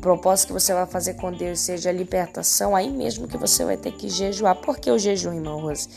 propósito 0.03 0.49
que 0.49 0.53
você 0.55 0.75
vai 0.75 0.85
fazer 0.85 1.15
com 1.15 1.33
Deus 1.33 1.61
seja 1.61 1.89
a 1.89 1.93
libertação, 1.93 2.75
aí 2.75 2.91
mesmo 2.91 3.29
que 3.29 3.39
você 3.39 3.65
vai 3.65 3.77
ter 3.77 3.93
que 3.93 4.09
jejuar. 4.09 4.57
Por 4.57 4.77
que 4.77 4.91
o 4.91 4.99
jejum, 4.99 5.33
irmão 5.33 5.61
Rose? 5.61 5.89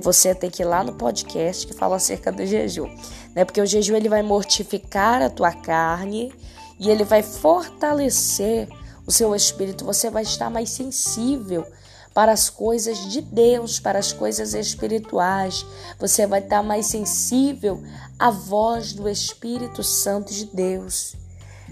Você 0.00 0.34
tem 0.34 0.48
que 0.48 0.62
ir 0.62 0.64
lá 0.64 0.82
no 0.82 0.94
podcast 0.94 1.66
que 1.66 1.74
fala 1.74 1.96
acerca 1.96 2.32
do 2.32 2.46
jejum, 2.46 2.88
né? 3.34 3.44
Porque 3.44 3.60
o 3.60 3.66
jejum 3.66 3.96
ele 3.96 4.08
vai 4.08 4.22
mortificar 4.22 5.20
a 5.20 5.28
tua 5.28 5.52
carne 5.52 6.32
e 6.78 6.88
ele 6.88 7.04
vai 7.04 7.22
fortalecer 7.22 8.68
o 9.04 9.10
seu 9.10 9.34
espírito. 9.34 9.84
Você 9.84 10.08
vai 10.08 10.22
estar 10.22 10.48
mais 10.48 10.70
sensível 10.70 11.66
para 12.14 12.32
as 12.32 12.48
coisas 12.48 13.10
de 13.10 13.20
Deus, 13.20 13.78
para 13.78 13.98
as 13.98 14.12
coisas 14.12 14.54
espirituais. 14.54 15.66
Você 15.98 16.26
vai 16.26 16.40
estar 16.40 16.62
mais 16.62 16.86
sensível 16.86 17.82
à 18.18 18.30
voz 18.30 18.92
do 18.92 19.08
Espírito 19.08 19.82
Santo 19.82 20.32
de 20.32 20.46
Deus. 20.46 21.14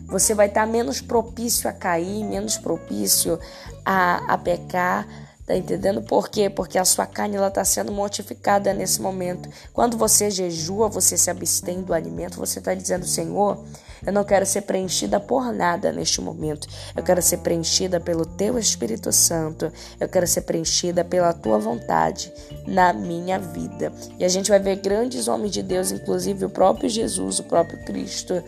Você 0.06 0.34
vai 0.34 0.46
estar 0.46 0.66
menos 0.66 1.00
propício 1.00 1.68
a 1.68 1.72
cair, 1.72 2.24
menos 2.24 2.56
propício 2.56 3.38
a, 3.84 4.32
a 4.32 4.38
pecar. 4.38 5.06
Tá 5.44 5.56
entendendo 5.56 6.02
por 6.02 6.28
quê? 6.28 6.50
Porque 6.50 6.78
a 6.78 6.84
sua 6.84 7.06
carne 7.06 7.36
ela 7.36 7.48
está 7.48 7.64
sendo 7.64 7.92
mortificada 7.92 8.72
nesse 8.72 9.00
momento. 9.00 9.48
Quando 9.72 9.96
você 9.96 10.30
jejua, 10.30 10.88
você 10.88 11.16
se 11.16 11.30
abstém 11.30 11.82
do 11.82 11.94
alimento, 11.94 12.38
você 12.38 12.58
está 12.58 12.74
dizendo, 12.74 13.06
Senhor, 13.06 13.64
eu 14.04 14.12
não 14.12 14.24
quero 14.24 14.44
ser 14.44 14.62
preenchida 14.62 15.18
por 15.18 15.52
nada 15.52 15.92
neste 15.92 16.20
momento. 16.20 16.68
Eu 16.94 17.02
quero 17.02 17.22
ser 17.22 17.38
preenchida 17.38 18.00
pelo 18.00 18.26
Teu 18.26 18.58
Espírito 18.58 19.12
Santo. 19.12 19.72
Eu 19.98 20.08
quero 20.08 20.26
ser 20.26 20.42
preenchida 20.42 21.04
pela 21.04 21.32
Tua 21.32 21.58
vontade 21.58 22.32
na 22.66 22.92
minha 22.92 23.38
vida. 23.38 23.92
E 24.18 24.24
a 24.24 24.28
gente 24.28 24.50
vai 24.50 24.58
ver 24.58 24.76
grandes 24.76 25.28
homens 25.28 25.52
de 25.52 25.62
Deus, 25.62 25.90
inclusive 25.90 26.44
o 26.44 26.50
próprio 26.50 26.88
Jesus, 26.88 27.38
o 27.38 27.44
próprio 27.44 27.82
Cristo, 27.84 28.42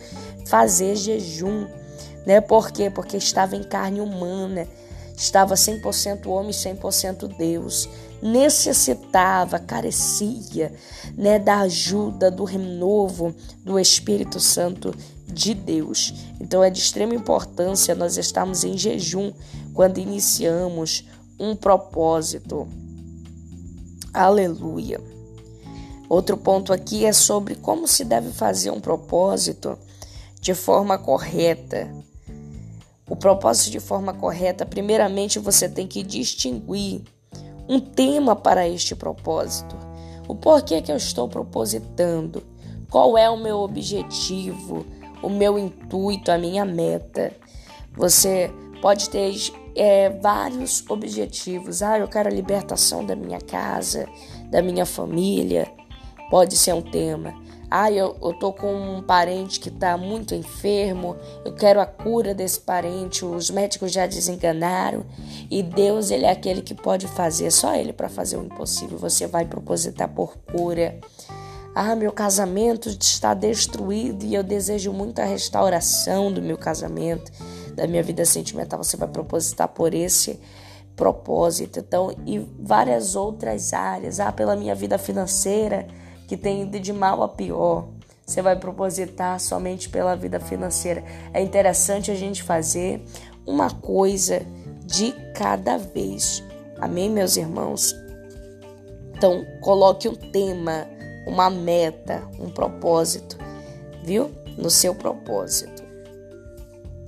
fazer 0.46 0.96
jejum. 0.96 1.66
Né? 2.26 2.40
Por 2.40 2.70
quê? 2.70 2.90
Porque 2.90 3.16
estava 3.16 3.56
em 3.56 3.62
carne 3.62 4.00
humana, 4.00 4.66
estava 5.16 5.54
100% 5.54 6.26
homem, 6.26 6.52
100% 6.52 7.36
Deus. 7.36 7.88
Necessitava, 8.20 9.60
carecia 9.60 10.72
né, 11.16 11.38
da 11.38 11.60
ajuda, 11.60 12.30
do 12.30 12.42
renovo 12.42 13.34
do 13.64 13.78
Espírito 13.78 14.40
Santo 14.40 14.92
de 15.32 15.54
Deus. 15.54 16.14
Então 16.40 16.62
é 16.62 16.70
de 16.70 16.78
extrema 16.78 17.14
importância 17.14 17.94
nós 17.94 18.16
estarmos 18.16 18.64
em 18.64 18.76
jejum 18.76 19.32
quando 19.74 19.98
iniciamos 19.98 21.04
um 21.38 21.54
propósito. 21.54 22.66
Aleluia. 24.12 25.00
Outro 26.08 26.36
ponto 26.36 26.72
aqui 26.72 27.04
é 27.04 27.12
sobre 27.12 27.54
como 27.54 27.86
se 27.86 28.04
deve 28.04 28.32
fazer 28.32 28.70
um 28.70 28.80
propósito 28.80 29.78
de 30.40 30.54
forma 30.54 30.98
correta. 30.98 31.92
O 33.08 33.14
propósito 33.14 33.70
de 33.70 33.80
forma 33.80 34.14
correta, 34.14 34.64
primeiramente 34.64 35.38
você 35.38 35.68
tem 35.68 35.86
que 35.86 36.02
distinguir 36.02 37.02
um 37.68 37.78
tema 37.78 38.34
para 38.34 38.66
este 38.66 38.94
propósito. 38.94 39.76
O 40.26 40.34
porquê 40.34 40.80
que 40.80 40.90
eu 40.90 40.96
estou 40.96 41.28
propositando? 41.28 42.42
Qual 42.90 43.18
é 43.18 43.28
o 43.28 43.36
meu 43.36 43.58
objetivo, 43.58 44.86
o 45.22 45.28
meu 45.28 45.58
intuito, 45.58 46.30
a 46.30 46.38
minha 46.38 46.64
meta? 46.64 47.32
Você 47.96 48.50
pode 48.80 49.10
ter 49.10 49.34
é, 49.74 50.10
vários 50.10 50.84
objetivos. 50.88 51.82
Ah, 51.82 51.98
eu 51.98 52.08
quero 52.08 52.28
a 52.28 52.32
libertação 52.32 53.04
da 53.04 53.14
minha 53.14 53.40
casa, 53.40 54.08
da 54.50 54.62
minha 54.62 54.84
família. 54.86 55.70
Pode 56.30 56.56
ser 56.56 56.74
um 56.74 56.82
tema. 56.82 57.34
Ah, 57.70 57.92
eu, 57.92 58.16
eu 58.22 58.32
tô 58.32 58.50
com 58.50 58.72
um 58.72 59.02
parente 59.02 59.60
que 59.60 59.68
está 59.68 59.96
muito 59.98 60.34
enfermo, 60.34 61.16
eu 61.44 61.52
quero 61.52 61.80
a 61.80 61.84
cura 61.84 62.34
desse 62.34 62.58
parente, 62.58 63.26
os 63.26 63.50
médicos 63.50 63.92
já 63.92 64.06
desenganaram 64.06 65.04
e 65.50 65.62
Deus, 65.62 66.10
ele 66.10 66.24
é 66.24 66.30
aquele 66.30 66.62
que 66.62 66.74
pode 66.74 67.06
fazer, 67.08 67.50
só 67.50 67.74
ele 67.74 67.92
para 67.92 68.08
fazer 68.08 68.38
o 68.38 68.42
impossível. 68.42 68.96
Você 68.96 69.26
vai 69.26 69.44
propositar 69.44 70.08
por 70.08 70.38
cura. 70.50 70.98
Ah, 71.74 71.94
meu 71.94 72.12
casamento 72.12 72.88
está 72.88 73.34
destruído 73.34 74.24
e 74.24 74.34
eu 74.34 74.42
desejo 74.42 74.92
muito 74.92 75.20
a 75.20 75.24
restauração 75.24 76.32
do 76.32 76.42
meu 76.42 76.58
casamento, 76.58 77.30
da 77.74 77.86
minha 77.86 78.02
vida 78.02 78.24
sentimental. 78.24 78.82
Você 78.82 78.96
vai 78.96 79.08
propositar 79.08 79.68
por 79.68 79.94
esse 79.94 80.40
propósito. 80.96 81.78
Então, 81.78 82.14
e 82.26 82.38
várias 82.58 83.14
outras 83.14 83.72
áreas. 83.72 84.18
Ah, 84.18 84.32
pela 84.32 84.56
minha 84.56 84.74
vida 84.74 84.98
financeira 84.98 85.86
que 86.26 86.36
tem 86.36 86.62
ido 86.62 86.78
de 86.78 86.92
mal 86.92 87.22
a 87.22 87.28
pior. 87.28 87.88
Você 88.26 88.42
vai 88.42 88.56
propositar 88.56 89.40
somente 89.40 89.88
pela 89.88 90.14
vida 90.14 90.38
financeira. 90.38 91.02
É 91.32 91.40
interessante 91.40 92.10
a 92.10 92.14
gente 92.14 92.42
fazer 92.42 93.02
uma 93.46 93.70
coisa 93.70 94.42
de 94.84 95.12
cada 95.34 95.78
vez. 95.78 96.44
Amém, 96.78 97.08
meus 97.08 97.38
irmãos? 97.38 97.94
Então, 99.16 99.46
coloque 99.62 100.06
um 100.08 100.14
tema, 100.14 100.86
uma 101.28 101.50
meta, 101.50 102.26
um 102.38 102.50
propósito, 102.50 103.36
viu? 104.02 104.30
No 104.56 104.70
seu 104.70 104.94
propósito. 104.94 105.84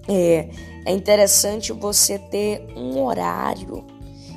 É, 0.06 0.48
é 0.84 0.92
interessante 0.92 1.72
você 1.72 2.18
ter 2.18 2.66
um 2.76 3.02
horário 3.02 3.84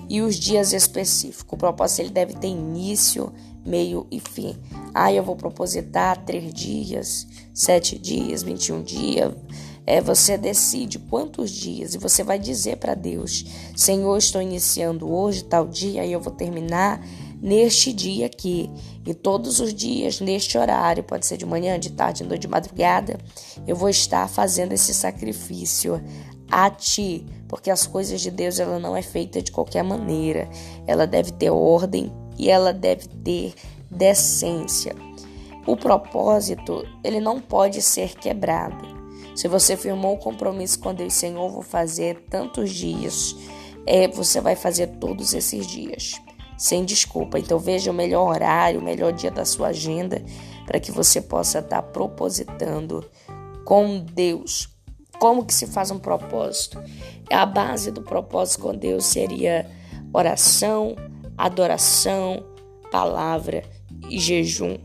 e 0.10 0.22
os 0.22 0.36
dias 0.36 0.74
específicos. 0.74 1.54
O 1.54 1.58
propósito 1.58 2.02
ele 2.02 2.10
deve 2.10 2.34
ter 2.34 2.48
início, 2.48 3.32
meio 3.66 4.08
e 4.12 4.20
fim. 4.20 4.56
Ah, 4.94 5.12
eu 5.12 5.24
vou 5.24 5.36
propositar 5.36 6.24
três 6.26 6.54
dias, 6.54 7.28
sete 7.54 7.98
dias, 7.98 8.44
21 8.44 8.84
dias. 8.84 9.34
É, 9.86 10.00
você 10.00 10.38
decide 10.38 10.98
quantos 10.98 11.52
dias 11.52 11.94
e 11.94 11.98
você 11.98 12.24
vai 12.24 12.40
dizer 12.40 12.78
para 12.78 12.96
Deus: 12.96 13.46
Senhor, 13.76 14.18
estou 14.18 14.42
iniciando 14.42 15.12
hoje, 15.12 15.44
tal 15.44 15.68
dia, 15.68 16.06
e 16.06 16.12
eu 16.12 16.22
vou 16.22 16.34
terminar 16.34 17.06
neste 17.44 17.92
dia 17.92 18.28
aqui. 18.28 18.72
E 19.06 19.14
todos 19.14 19.60
os 19.60 19.74
dias, 19.74 20.22
neste 20.22 20.58
horário, 20.58 21.04
pode 21.04 21.26
ser 21.26 21.36
de 21.36 21.46
manhã, 21.46 21.78
de 21.78 21.92
tarde, 21.92 22.24
de 22.24 22.48
madrugada, 22.48 23.18
eu 23.68 23.76
vou 23.76 23.90
estar 23.90 24.30
fazendo 24.30 24.72
esse 24.72 24.94
sacrifício 24.94 26.02
a 26.50 26.70
ti, 26.70 27.26
porque 27.50 27.70
as 27.70 27.86
coisas 27.86 28.22
de 28.22 28.32
Deus 28.32 28.60
ela 28.60 28.80
não 28.80 28.96
é 28.96 29.02
feita 29.02 29.42
de 29.42 29.52
qualquer 29.52 29.84
maneira. 29.84 30.50
Ela 30.88 31.06
deve 31.06 31.32
ter 31.32 31.50
ordem 31.50 32.14
e 32.38 32.50
ela 32.50 32.72
deve 32.72 33.08
ter 33.08 33.54
decência. 33.92 34.96
O 35.68 35.76
propósito, 35.76 36.86
ele 37.04 37.20
não 37.20 37.42
pode 37.42 37.82
ser 37.82 38.16
quebrado. 38.16 39.04
Se 39.36 39.48
você 39.48 39.76
firmou 39.76 40.14
o 40.14 40.20
compromisso 40.20 40.80
com 40.80 40.94
Deus, 40.94 41.14
Senhor, 41.14 41.50
vou 41.50 41.64
fazer 41.64 42.26
tantos 42.30 42.70
dias, 42.70 43.36
é, 43.86 44.08
você 44.08 44.40
vai 44.40 44.56
fazer 44.56 44.88
todos 45.00 45.34
esses 45.34 45.66
dias, 45.66 46.14
sem 46.64 46.86
desculpa. 46.86 47.38
Então 47.38 47.60
veja 47.60 47.92
o 47.92 47.94
melhor 47.94 48.26
horário, 48.30 48.80
o 48.80 48.84
melhor 48.84 49.12
dia 49.12 49.30
da 49.30 49.44
sua 49.44 49.68
agenda, 49.68 50.24
para 50.66 50.80
que 50.80 50.94
você 50.94 51.20
possa 51.20 51.60
estar 51.60 51.82
propositando 51.82 53.04
com 53.66 54.00
Deus, 54.00 54.70
como 55.20 55.46
que 55.46 55.54
se 55.54 55.68
faz 55.68 55.92
um 55.92 56.00
propósito? 56.00 56.82
A 57.30 57.46
base 57.46 57.92
do 57.92 58.02
propósito 58.02 58.62
com 58.62 58.74
Deus 58.74 59.04
seria 59.04 59.70
oração, 60.14 60.96
adoração, 61.38 62.46
palavra 62.90 63.64
e 64.10 64.18
jejum. 64.18 64.78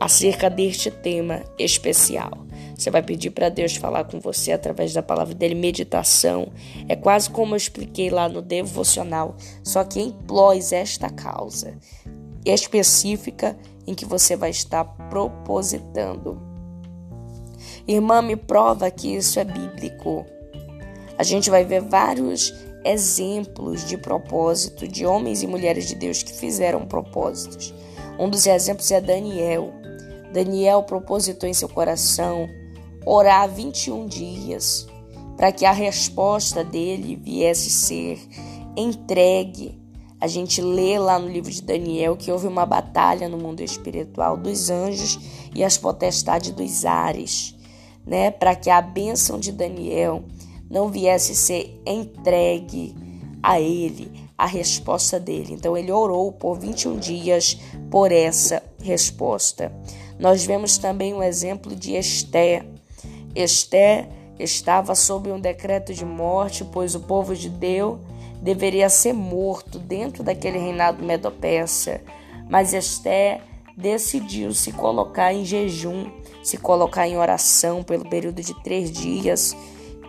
Acerca 0.00 0.48
deste 0.48 0.90
tema 0.90 1.44
especial. 1.58 2.46
Você 2.82 2.90
vai 2.90 3.02
pedir 3.02 3.30
para 3.30 3.48
Deus 3.48 3.76
falar 3.76 4.02
com 4.02 4.18
você 4.18 4.50
através 4.50 4.92
da 4.92 5.04
palavra 5.04 5.36
dele, 5.36 5.54
meditação. 5.54 6.48
É 6.88 6.96
quase 6.96 7.30
como 7.30 7.54
eu 7.54 7.56
expliquei 7.56 8.10
lá 8.10 8.28
no 8.28 8.42
devocional, 8.42 9.36
só 9.62 9.84
que 9.84 10.00
em 10.00 10.10
plós 10.10 10.72
esta 10.72 11.08
causa 11.08 11.78
específica 12.44 13.56
em 13.86 13.94
que 13.94 14.04
você 14.04 14.34
vai 14.34 14.50
estar 14.50 14.84
propositando. 15.08 16.42
Irmã, 17.86 18.20
me 18.20 18.34
prova 18.34 18.90
que 18.90 19.14
isso 19.14 19.38
é 19.38 19.44
bíblico. 19.44 20.26
A 21.16 21.22
gente 21.22 21.50
vai 21.50 21.64
ver 21.64 21.82
vários 21.82 22.52
exemplos 22.84 23.86
de 23.86 23.96
propósito 23.96 24.88
de 24.88 25.06
homens 25.06 25.40
e 25.40 25.46
mulheres 25.46 25.86
de 25.86 25.94
Deus 25.94 26.24
que 26.24 26.32
fizeram 26.32 26.84
propósitos. 26.84 27.72
Um 28.18 28.28
dos 28.28 28.44
exemplos 28.44 28.90
é 28.90 29.00
Daniel. 29.00 29.72
Daniel 30.32 30.82
propositou 30.82 31.48
em 31.48 31.54
seu 31.54 31.68
coração 31.68 32.48
orar 33.04 33.48
21 33.48 34.06
dias 34.06 34.86
para 35.36 35.50
que 35.52 35.64
a 35.64 35.72
resposta 35.72 36.62
dele 36.62 37.16
viesse 37.16 37.70
ser 37.70 38.20
entregue. 38.76 39.80
A 40.20 40.26
gente 40.26 40.60
lê 40.60 40.98
lá 40.98 41.18
no 41.18 41.28
livro 41.28 41.50
de 41.50 41.62
Daniel 41.62 42.16
que 42.16 42.30
houve 42.30 42.46
uma 42.46 42.64
batalha 42.64 43.28
no 43.28 43.38
mundo 43.38 43.60
espiritual 43.60 44.36
dos 44.36 44.70
anjos 44.70 45.18
e 45.54 45.64
as 45.64 45.76
potestades 45.76 46.52
dos 46.52 46.84
ares 46.84 47.56
né, 48.06 48.30
para 48.30 48.54
que 48.54 48.70
a 48.70 48.80
bênção 48.80 49.38
de 49.38 49.52
Daniel 49.52 50.24
não 50.70 50.88
viesse 50.88 51.34
ser 51.34 51.80
entregue 51.86 52.94
a 53.42 53.60
ele, 53.60 54.10
a 54.36 54.46
resposta 54.46 55.18
dele. 55.18 55.52
Então 55.52 55.76
ele 55.76 55.92
orou 55.92 56.32
por 56.32 56.58
21 56.58 56.98
dias 56.98 57.58
por 57.90 58.10
essa 58.10 58.62
resposta. 58.82 59.72
Nós 60.18 60.44
vemos 60.44 60.78
também 60.78 61.14
um 61.14 61.22
exemplo 61.22 61.74
de 61.74 61.92
Esté. 61.92 62.64
Esté 63.34 64.08
estava 64.38 64.94
sob 64.94 65.30
um 65.30 65.40
decreto 65.40 65.94
de 65.94 66.04
morte, 66.04 66.64
pois 66.64 66.94
o 66.94 67.00
povo 67.00 67.34
de 67.34 67.48
Deus 67.48 67.98
deveria 68.40 68.88
ser 68.88 69.12
morto 69.12 69.78
dentro 69.78 70.22
daquele 70.22 70.58
reinado 70.58 71.02
medo-persa. 71.02 72.00
Mas 72.48 72.74
Esté 72.74 73.40
decidiu 73.76 74.52
se 74.52 74.72
colocar 74.72 75.32
em 75.32 75.44
jejum, 75.44 76.10
se 76.42 76.58
colocar 76.58 77.08
em 77.08 77.16
oração 77.16 77.82
pelo 77.82 78.08
período 78.08 78.42
de 78.42 78.54
três 78.62 78.90
dias 78.90 79.56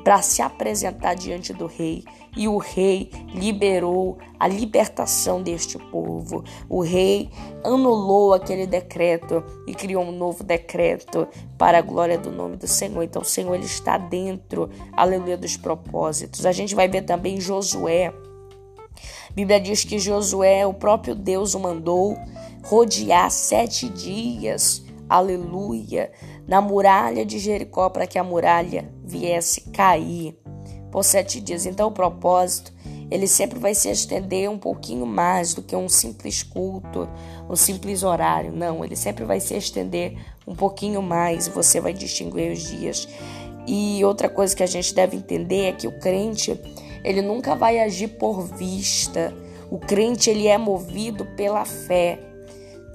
para 0.03 0.21
se 0.21 0.41
apresentar 0.41 1.15
diante 1.15 1.53
do 1.53 1.65
rei. 1.65 2.03
E 2.35 2.47
o 2.47 2.57
rei 2.57 3.09
liberou 3.33 4.17
a 4.39 4.47
libertação 4.47 5.41
deste 5.41 5.77
povo. 5.77 6.43
O 6.67 6.81
rei 6.81 7.29
anulou 7.63 8.33
aquele 8.33 8.65
decreto 8.65 9.43
e 9.67 9.73
criou 9.73 10.03
um 10.03 10.11
novo 10.11 10.43
decreto 10.43 11.27
para 11.57 11.77
a 11.77 11.81
glória 11.81 12.17
do 12.17 12.31
nome 12.31 12.57
do 12.57 12.67
Senhor. 12.67 13.03
Então, 13.03 13.21
o 13.21 13.25
Senhor 13.25 13.53
ele 13.53 13.65
está 13.65 13.97
dentro, 13.97 14.69
aleluia, 14.91 15.37
dos 15.37 15.55
propósitos. 15.55 16.45
A 16.45 16.51
gente 16.51 16.75
vai 16.75 16.87
ver 16.87 17.03
também 17.03 17.39
Josué. 17.39 18.07
A 18.07 19.33
Bíblia 19.33 19.59
diz 19.59 19.83
que 19.83 19.97
Josué, 19.97 20.65
o 20.65 20.73
próprio 20.73 21.15
Deus 21.15 21.53
o 21.53 21.59
mandou 21.59 22.17
rodear 22.63 23.29
sete 23.29 23.89
dias, 23.89 24.82
aleluia, 25.17 26.11
na 26.47 26.59
muralha 26.59 27.23
de 27.23 27.37
Jericó 27.37 27.89
para 27.89 28.07
que 28.07 28.17
a 28.17 28.23
muralha 28.23 28.91
viesse 29.03 29.61
cair 29.69 30.35
por 30.91 31.03
sete 31.03 31.39
dias. 31.39 31.65
Então, 31.67 31.89
o 31.89 31.91
propósito 31.91 32.73
ele 33.11 33.27
sempre 33.27 33.59
vai 33.59 33.75
se 33.75 33.89
estender 33.89 34.49
um 34.49 34.57
pouquinho 34.57 35.05
mais 35.05 35.53
do 35.53 35.61
que 35.61 35.75
um 35.75 35.87
simples 35.87 36.41
culto, 36.41 37.07
um 37.47 37.55
simples 37.55 38.01
horário. 38.01 38.51
Não, 38.51 38.83
ele 38.83 38.95
sempre 38.95 39.23
vai 39.23 39.39
se 39.39 39.55
estender 39.55 40.17
um 40.47 40.55
pouquinho 40.55 40.99
mais. 40.99 41.47
Você 41.47 41.79
vai 41.79 41.93
distinguir 41.93 42.51
os 42.51 42.59
dias. 42.59 43.07
E 43.67 44.03
outra 44.03 44.27
coisa 44.27 44.55
que 44.55 44.63
a 44.63 44.67
gente 44.67 44.95
deve 44.95 45.15
entender 45.15 45.65
é 45.65 45.71
que 45.73 45.87
o 45.87 45.99
crente 45.99 46.59
ele 47.03 47.21
nunca 47.21 47.53
vai 47.53 47.79
agir 47.79 48.07
por 48.07 48.41
vista. 48.41 49.31
O 49.69 49.77
crente 49.77 50.31
ele 50.31 50.47
é 50.47 50.57
movido 50.57 51.23
pela 51.37 51.65
fé. 51.65 52.19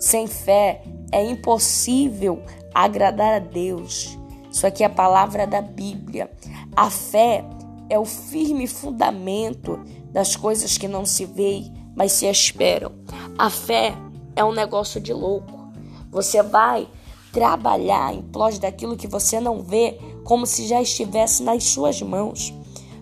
Sem 0.01 0.27
fé 0.27 0.83
é 1.13 1.25
impossível 1.25 2.43
agradar 2.75 3.35
a 3.35 3.39
Deus. 3.39 4.19
Isso 4.51 4.67
aqui 4.67 4.83
é 4.83 4.87
a 4.87 4.91
palavra 4.91 5.47
da 5.47 5.61
Bíblia. 5.61 6.31
A 6.77 6.91
fé 6.91 7.45
é 7.89 7.99
o 7.99 8.05
firme 8.05 8.67
fundamento 8.67 9.81
das 10.13 10.37
coisas 10.37 10.77
que 10.77 10.89
não 10.89 11.05
se 11.05 11.25
veem, 11.25 11.73
mas 11.95 12.13
se 12.13 12.27
esperam. 12.27 12.93
A 13.37 13.51
fé 13.51 13.95
é 14.35 14.45
um 14.45 14.53
negócio 14.53 15.01
de 15.01 15.13
louco. 15.13 15.73
Você 16.11 16.43
vai 16.43 16.89
trabalhar 17.33 18.15
em 18.15 18.23
prol 18.23 18.57
daquilo 18.59 18.97
que 18.97 19.07
você 19.07 19.39
não 19.39 19.63
vê, 19.63 19.99
como 20.25 20.47
se 20.47 20.67
já 20.67 20.81
estivesse 20.81 21.43
nas 21.43 21.65
suas 21.65 22.01
mãos. 22.01 22.55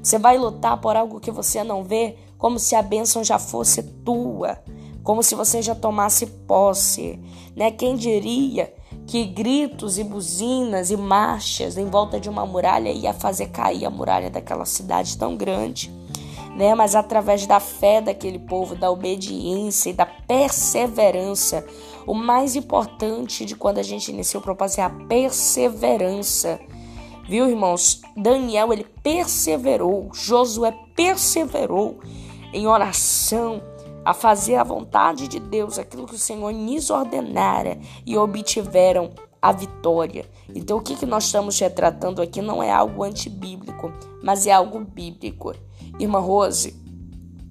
Você 0.03 0.19
vai 0.19 0.38
lutar 0.38 0.81
por 0.81 0.97
algo 0.97 1.21
que 1.21 1.31
você 1.31 1.62
não 1.62 1.85
vê, 1.85 2.16
como 2.38 2.59
se 2.59 2.75
a 2.75 2.83
bênção 2.83 3.25
já 3.25 3.38
fosse 3.38 3.83
tua 3.83 4.59
como 5.07 5.23
se 5.23 5.37
você 5.37 5.62
já 5.62 5.73
tomasse 5.73 6.27
posse, 6.27 7.16
né? 7.55 7.71
Quem 7.71 7.95
diria 7.95 8.75
que 9.07 9.25
gritos 9.25 9.99
e 9.99 10.05
buzinas 10.05 10.90
e 10.90 10.97
marchas 10.97 11.79
em 11.79 11.88
volta 11.88 12.19
de 12.19 12.29
uma 12.29 12.45
muralha 12.45 12.90
ia 12.90 13.14
fazer 13.14 13.47
cair 13.51 13.87
a 13.87 13.90
muralha 13.90 14.31
daquela 14.31 14.64
cidade 14.64 15.16
tão 15.16 15.37
grande, 15.37 15.92
né? 16.57 16.75
Mas 16.75 16.97
através 16.97 17.47
da 17.47 17.61
fé 17.61 18.01
daquele 18.01 18.40
povo, 18.40 18.75
da 18.75 18.90
obediência 18.90 19.90
e 19.90 19.92
da 19.92 20.07
perseverança, 20.07 21.64
o 22.05 22.12
mais 22.12 22.57
importante 22.57 23.45
de 23.45 23.55
quando 23.55 23.79
a 23.79 23.85
gente 23.85 24.11
inicia 24.11 24.40
o 24.40 24.42
propósito 24.42 24.81
é 24.81 24.83
a 24.83 24.90
perseverança. 24.90 26.59
Viu, 27.29 27.49
irmãos? 27.49 28.03
Daniel 28.16 28.73
ele 28.73 28.87
perseverou, 29.05 30.11
Josué 30.12 30.77
perseverou 30.97 32.01
em 32.53 32.66
oração, 32.66 33.62
a 34.07 34.14
fazer 34.14 34.55
a 34.55 34.62
vontade 34.62 35.27
de 35.27 35.40
Deus, 35.40 35.81
aquilo 35.81 36.07
que 36.07 36.14
o 36.14 36.19
Senhor 36.19 36.53
lhes 36.53 36.90
ordenara 36.90 37.77
e 38.07 38.16
obtiveram 38.16 39.11
a 39.42 39.51
vitória. 39.51 40.25
Então, 40.55 40.79
o 40.79 40.81
que, 40.81 40.95
que 40.95 41.05
nós 41.05 41.25
estamos 41.25 41.59
retratando 41.59 42.23
aqui 42.23 42.40
não 42.40 42.62
é 42.62 42.71
algo 42.71 43.03
antibíblico, 43.03 43.92
mas 44.23 44.47
é 44.47 44.53
algo 44.53 44.79
bíblico. 44.79 45.53
Irmã 45.99 46.21
Rose, 46.21 46.81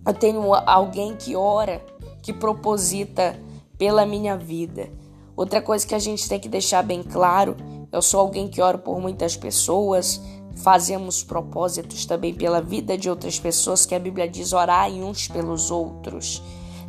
eu 0.07 0.13
tenho 0.13 0.53
alguém 0.53 1.17
que 1.17 1.35
ora, 1.35 1.83
que 2.23 2.31
proposita 2.31 3.37
pela 3.77 4.05
minha 4.05 4.37
vida. 4.37 4.89
Outra 5.35 5.61
coisa 5.61 5.85
que 5.85 5.93
a 5.93 5.99
gente 5.99 6.29
tem 6.29 6.39
que 6.39 6.47
deixar 6.47 6.83
bem 6.83 7.03
claro, 7.03 7.57
eu 7.91 8.01
sou 8.01 8.21
alguém 8.21 8.47
que 8.47 8.61
ora 8.61 8.77
por 8.77 9.01
muitas 9.01 9.35
pessoas, 9.35 10.21
fazemos 10.55 11.23
propósitos 11.23 12.05
também 12.05 12.33
pela 12.33 12.61
vida 12.61 12.97
de 12.97 13.09
outras 13.09 13.39
pessoas, 13.39 13.85
que 13.85 13.93
a 13.93 13.99
Bíblia 13.99 14.27
diz 14.27 14.53
orar 14.53 14.89
uns 14.89 15.27
pelos 15.27 15.69
outros. 15.69 16.41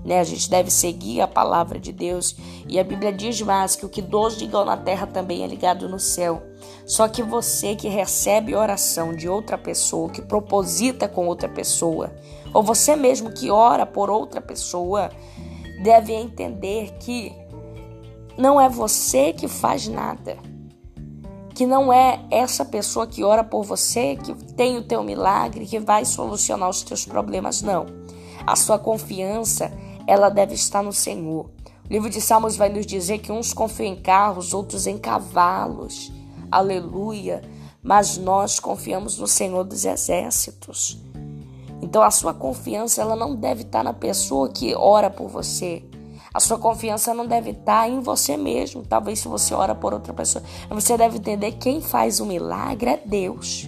né? 0.05 0.21
A 0.21 0.25
gente 0.25 0.49
deve 0.49 0.71
seguir 0.71 1.21
a 1.21 1.27
palavra 1.27 1.79
de 1.81 1.93
Deus. 1.93 2.37
E 2.69 2.79
a 2.79 2.85
Bíblia 2.85 3.13
diz 3.13 3.41
mais 3.43 3.75
que 3.75 3.85
o 3.85 3.89
que 3.89 4.01
dois 4.01 4.35
ligam 4.35 4.65
na 4.65 4.77
terra 4.77 5.07
também 5.07 5.43
é 5.43 5.47
ligado 5.47 5.89
no 5.89 5.99
céu. 5.99 6.43
Só 6.87 7.09
que 7.09 7.23
você 7.23 7.75
que 7.75 7.89
recebe 7.89 8.55
oração 8.55 9.15
de 9.15 9.29
outra 9.29 9.59
pessoa, 9.59 10.09
que 10.09 10.23
proposita 10.23 11.09
com 11.09 11.27
outra 11.27 11.49
pessoa, 11.49 12.13
ou 12.55 12.63
você 12.63 12.95
mesmo 12.95 13.33
que 13.33 13.51
ora 13.51 13.85
por 13.85 14.09
outra 14.09 14.41
pessoa, 14.41 15.11
deve 15.83 16.13
entender 16.13 16.93
que 17.01 17.35
não 18.39 18.61
é 18.61 18.69
você 18.69 19.33
que 19.33 19.49
faz 19.49 19.89
nada. 19.89 20.37
Que 21.57 21.65
não 21.65 21.91
é 21.91 22.21
essa 22.31 22.67
pessoa 22.67 23.07
que 23.07 23.25
ora 23.25 23.43
por 23.43 23.65
você 23.65 24.15
que 24.15 24.35
tem 24.53 24.77
o 24.77 24.83
teu 24.83 25.03
milagre, 25.03 25.65
que 25.65 25.81
vai 25.81 26.05
solucionar 26.05 26.69
os 26.69 26.83
teus 26.83 27.07
problemas, 27.07 27.63
não. 27.63 27.87
A 28.47 28.55
sua 28.55 28.79
confiança 28.79 29.73
ela 30.07 30.29
deve 30.29 30.53
estar 30.53 30.83
no 30.83 30.93
Senhor. 30.93 31.47
O 31.47 31.51
livro 31.89 32.11
de 32.11 32.21
Salmos 32.21 32.59
vai 32.59 32.69
nos 32.69 32.85
dizer 32.85 33.21
que 33.21 33.33
uns 33.33 33.55
confiam 33.55 33.95
em 33.95 33.97
carros, 33.97 34.53
outros 34.53 34.87
em 34.87 34.99
cavalos. 34.99 36.13
Aleluia. 36.53 37.41
Mas 37.83 38.19
nós 38.19 38.61
confiamos 38.61 39.17
no 39.17 39.27
Senhor 39.27 39.65
dos 39.65 39.87
exércitos. 39.87 41.01
Então 41.81 42.03
a 42.03 42.11
sua 42.11 42.35
confiança 42.35 43.01
ela 43.01 43.17
não 43.17 43.35
deve 43.35 43.63
estar 43.63 43.83
na 43.83 43.95
pessoa 43.95 44.51
que 44.51 44.75
ora 44.75 45.09
por 45.09 45.29
você. 45.29 45.83
A 46.37 46.41
sua 46.41 46.59
confiança 46.59 47.15
não 47.15 47.25
deve 47.25 47.53
estar 47.53 47.89
em 47.89 47.99
você 48.01 48.37
mesmo. 48.37 48.85
Talvez 48.87 49.21
se 49.21 49.27
você 49.27 49.55
ora 49.55 49.75
por 49.75 49.95
outra 49.95 50.13
pessoa, 50.13 50.45
você 50.69 50.95
deve 50.95 51.17
entender 51.17 51.53
quem 51.53 51.81
faz 51.81 52.21
o 52.21 52.27
milagre 52.27 52.91
é 52.91 53.01
Deus. 53.03 53.67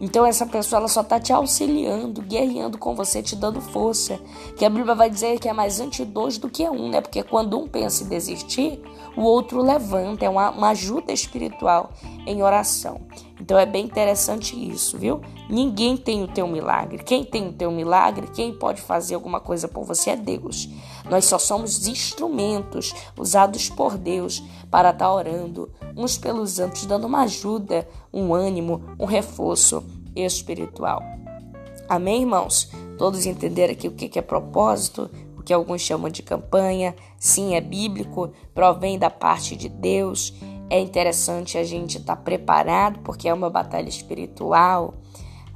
Então 0.00 0.24
essa 0.24 0.46
pessoa 0.46 0.80
ela 0.80 0.88
só 0.88 1.02
está 1.02 1.20
te 1.20 1.34
auxiliando, 1.34 2.22
guerreando 2.22 2.78
com 2.78 2.94
você, 2.94 3.22
te 3.22 3.36
dando 3.36 3.60
força. 3.60 4.18
Que 4.56 4.64
a 4.64 4.70
Bíblia 4.70 4.94
vai 4.94 5.10
dizer 5.10 5.38
que 5.38 5.50
é 5.50 5.52
mais 5.52 5.78
ante 5.78 6.02
dois 6.02 6.38
do 6.38 6.48
que 6.48 6.66
um, 6.66 6.88
né? 6.88 7.02
Porque 7.02 7.22
quando 7.22 7.58
um 7.58 7.68
pensa 7.68 8.04
em 8.04 8.08
desistir, 8.08 8.80
o 9.14 9.20
outro 9.20 9.60
levanta. 9.60 10.24
É 10.24 10.30
uma, 10.30 10.52
uma 10.52 10.70
ajuda 10.70 11.12
espiritual 11.12 11.90
em 12.26 12.42
oração. 12.42 13.02
Então 13.40 13.58
é 13.58 13.66
bem 13.66 13.84
interessante 13.84 14.56
isso, 14.56 14.98
viu? 14.98 15.20
Ninguém 15.48 15.96
tem 15.96 16.22
o 16.22 16.28
teu 16.28 16.46
milagre. 16.48 17.02
Quem 17.02 17.22
tem 17.22 17.48
o 17.48 17.52
teu 17.52 17.70
milagre, 17.70 18.28
quem 18.34 18.52
pode 18.52 18.80
fazer 18.80 19.14
alguma 19.14 19.40
coisa 19.40 19.68
por 19.68 19.84
você 19.84 20.10
é 20.10 20.16
Deus. 20.16 20.68
Nós 21.08 21.24
só 21.24 21.38
somos 21.38 21.86
instrumentos 21.86 22.94
usados 23.16 23.68
por 23.68 23.96
Deus 23.96 24.42
para 24.70 24.90
estar 24.90 25.12
orando 25.12 25.70
uns 25.96 26.18
pelos 26.18 26.58
outros, 26.58 26.84
dando 26.86 27.06
uma 27.06 27.22
ajuda, 27.22 27.88
um 28.12 28.34
ânimo, 28.34 28.82
um 28.98 29.06
reforço 29.06 29.82
espiritual. 30.14 31.02
Amém, 31.88 32.22
irmãos? 32.22 32.70
Todos 32.98 33.26
entenderam 33.26 33.72
aqui 33.72 33.88
o 33.88 33.92
que 33.92 34.18
é 34.18 34.22
propósito, 34.22 35.10
o 35.38 35.42
que 35.42 35.52
alguns 35.52 35.82
chamam 35.82 36.10
de 36.10 36.22
campanha. 36.22 36.94
Sim, 37.18 37.54
é 37.54 37.60
bíblico, 37.60 38.32
provém 38.54 38.98
da 38.98 39.10
parte 39.10 39.54
de 39.54 39.68
Deus. 39.68 40.34
É 40.68 40.80
interessante 40.80 41.56
a 41.56 41.62
gente 41.62 41.98
estar 41.98 42.16
preparado, 42.16 42.98
porque 43.00 43.28
é 43.28 43.34
uma 43.34 43.48
batalha 43.48 43.88
espiritual. 43.88 44.94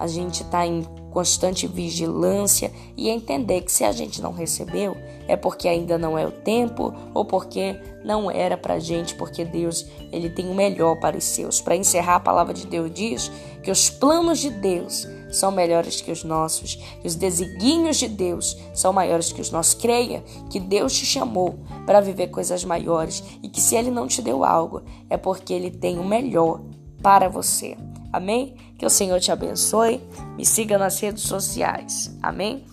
A 0.01 0.07
gente 0.07 0.43
está 0.43 0.67
em 0.67 0.83
constante 1.11 1.67
vigilância 1.67 2.73
e 2.97 3.11
entender 3.11 3.61
que 3.61 3.71
se 3.71 3.85
a 3.85 3.93
gente 3.93 4.23
não 4.23 4.33
recebeu 4.33 4.97
é 5.29 5.37
porque 5.37 5.69
ainda 5.69 5.99
não 5.99 6.17
é 6.17 6.27
o 6.27 6.31
tempo 6.31 6.95
ou 7.13 7.23
porque 7.23 7.79
não 8.03 8.31
era 8.31 8.57
para 8.57 8.79
gente, 8.79 9.15
porque 9.15 9.45
Deus 9.45 9.87
ele 10.11 10.31
tem 10.31 10.49
o 10.49 10.55
melhor 10.55 10.97
para 10.99 11.19
os 11.19 11.25
seus. 11.25 11.61
Para 11.61 11.77
encerrar, 11.77 12.17
a 12.17 12.21
palavra 12.21 12.55
de 12.55 12.67
Deus 12.67 12.91
diz 12.95 13.31
que 13.63 13.71
os 13.71 13.91
planos 13.91 14.39
de 14.39 14.49
Deus 14.49 15.07
são 15.31 15.53
melhores 15.53 16.01
que 16.01 16.11
os 16.11 16.25
nossos, 16.25 16.77
que 16.77 17.07
os 17.07 17.15
desígnios 17.15 17.99
de 17.99 18.09
Deus 18.09 18.57
são 18.73 18.91
maiores 18.91 19.33
que 19.33 19.41
os 19.43 19.51
nossos. 19.51 19.75
Creia 19.75 20.25
que 20.49 20.59
Deus 20.59 20.95
te 20.95 21.05
chamou 21.05 21.59
para 21.85 22.01
viver 22.01 22.29
coisas 22.29 22.65
maiores 22.65 23.23
e 23.43 23.49
que 23.51 23.61
se 23.61 23.77
Ele 23.77 23.91
não 23.91 24.07
te 24.07 24.23
deu 24.23 24.45
algo 24.45 24.83
é 25.11 25.19
porque 25.19 25.53
Ele 25.53 25.71
tem 25.71 25.99
o 25.99 26.05
melhor 26.05 26.63
para 27.03 27.29
você. 27.29 27.77
Amém? 28.13 28.55
Que 28.81 28.87
o 28.87 28.91
Senhor 28.91 29.21
te 29.21 29.31
abençoe. 29.31 30.01
Me 30.39 30.47
siga 30.47 30.79
nas 30.79 30.99
redes 31.01 31.25
sociais. 31.25 32.17
Amém? 32.23 32.65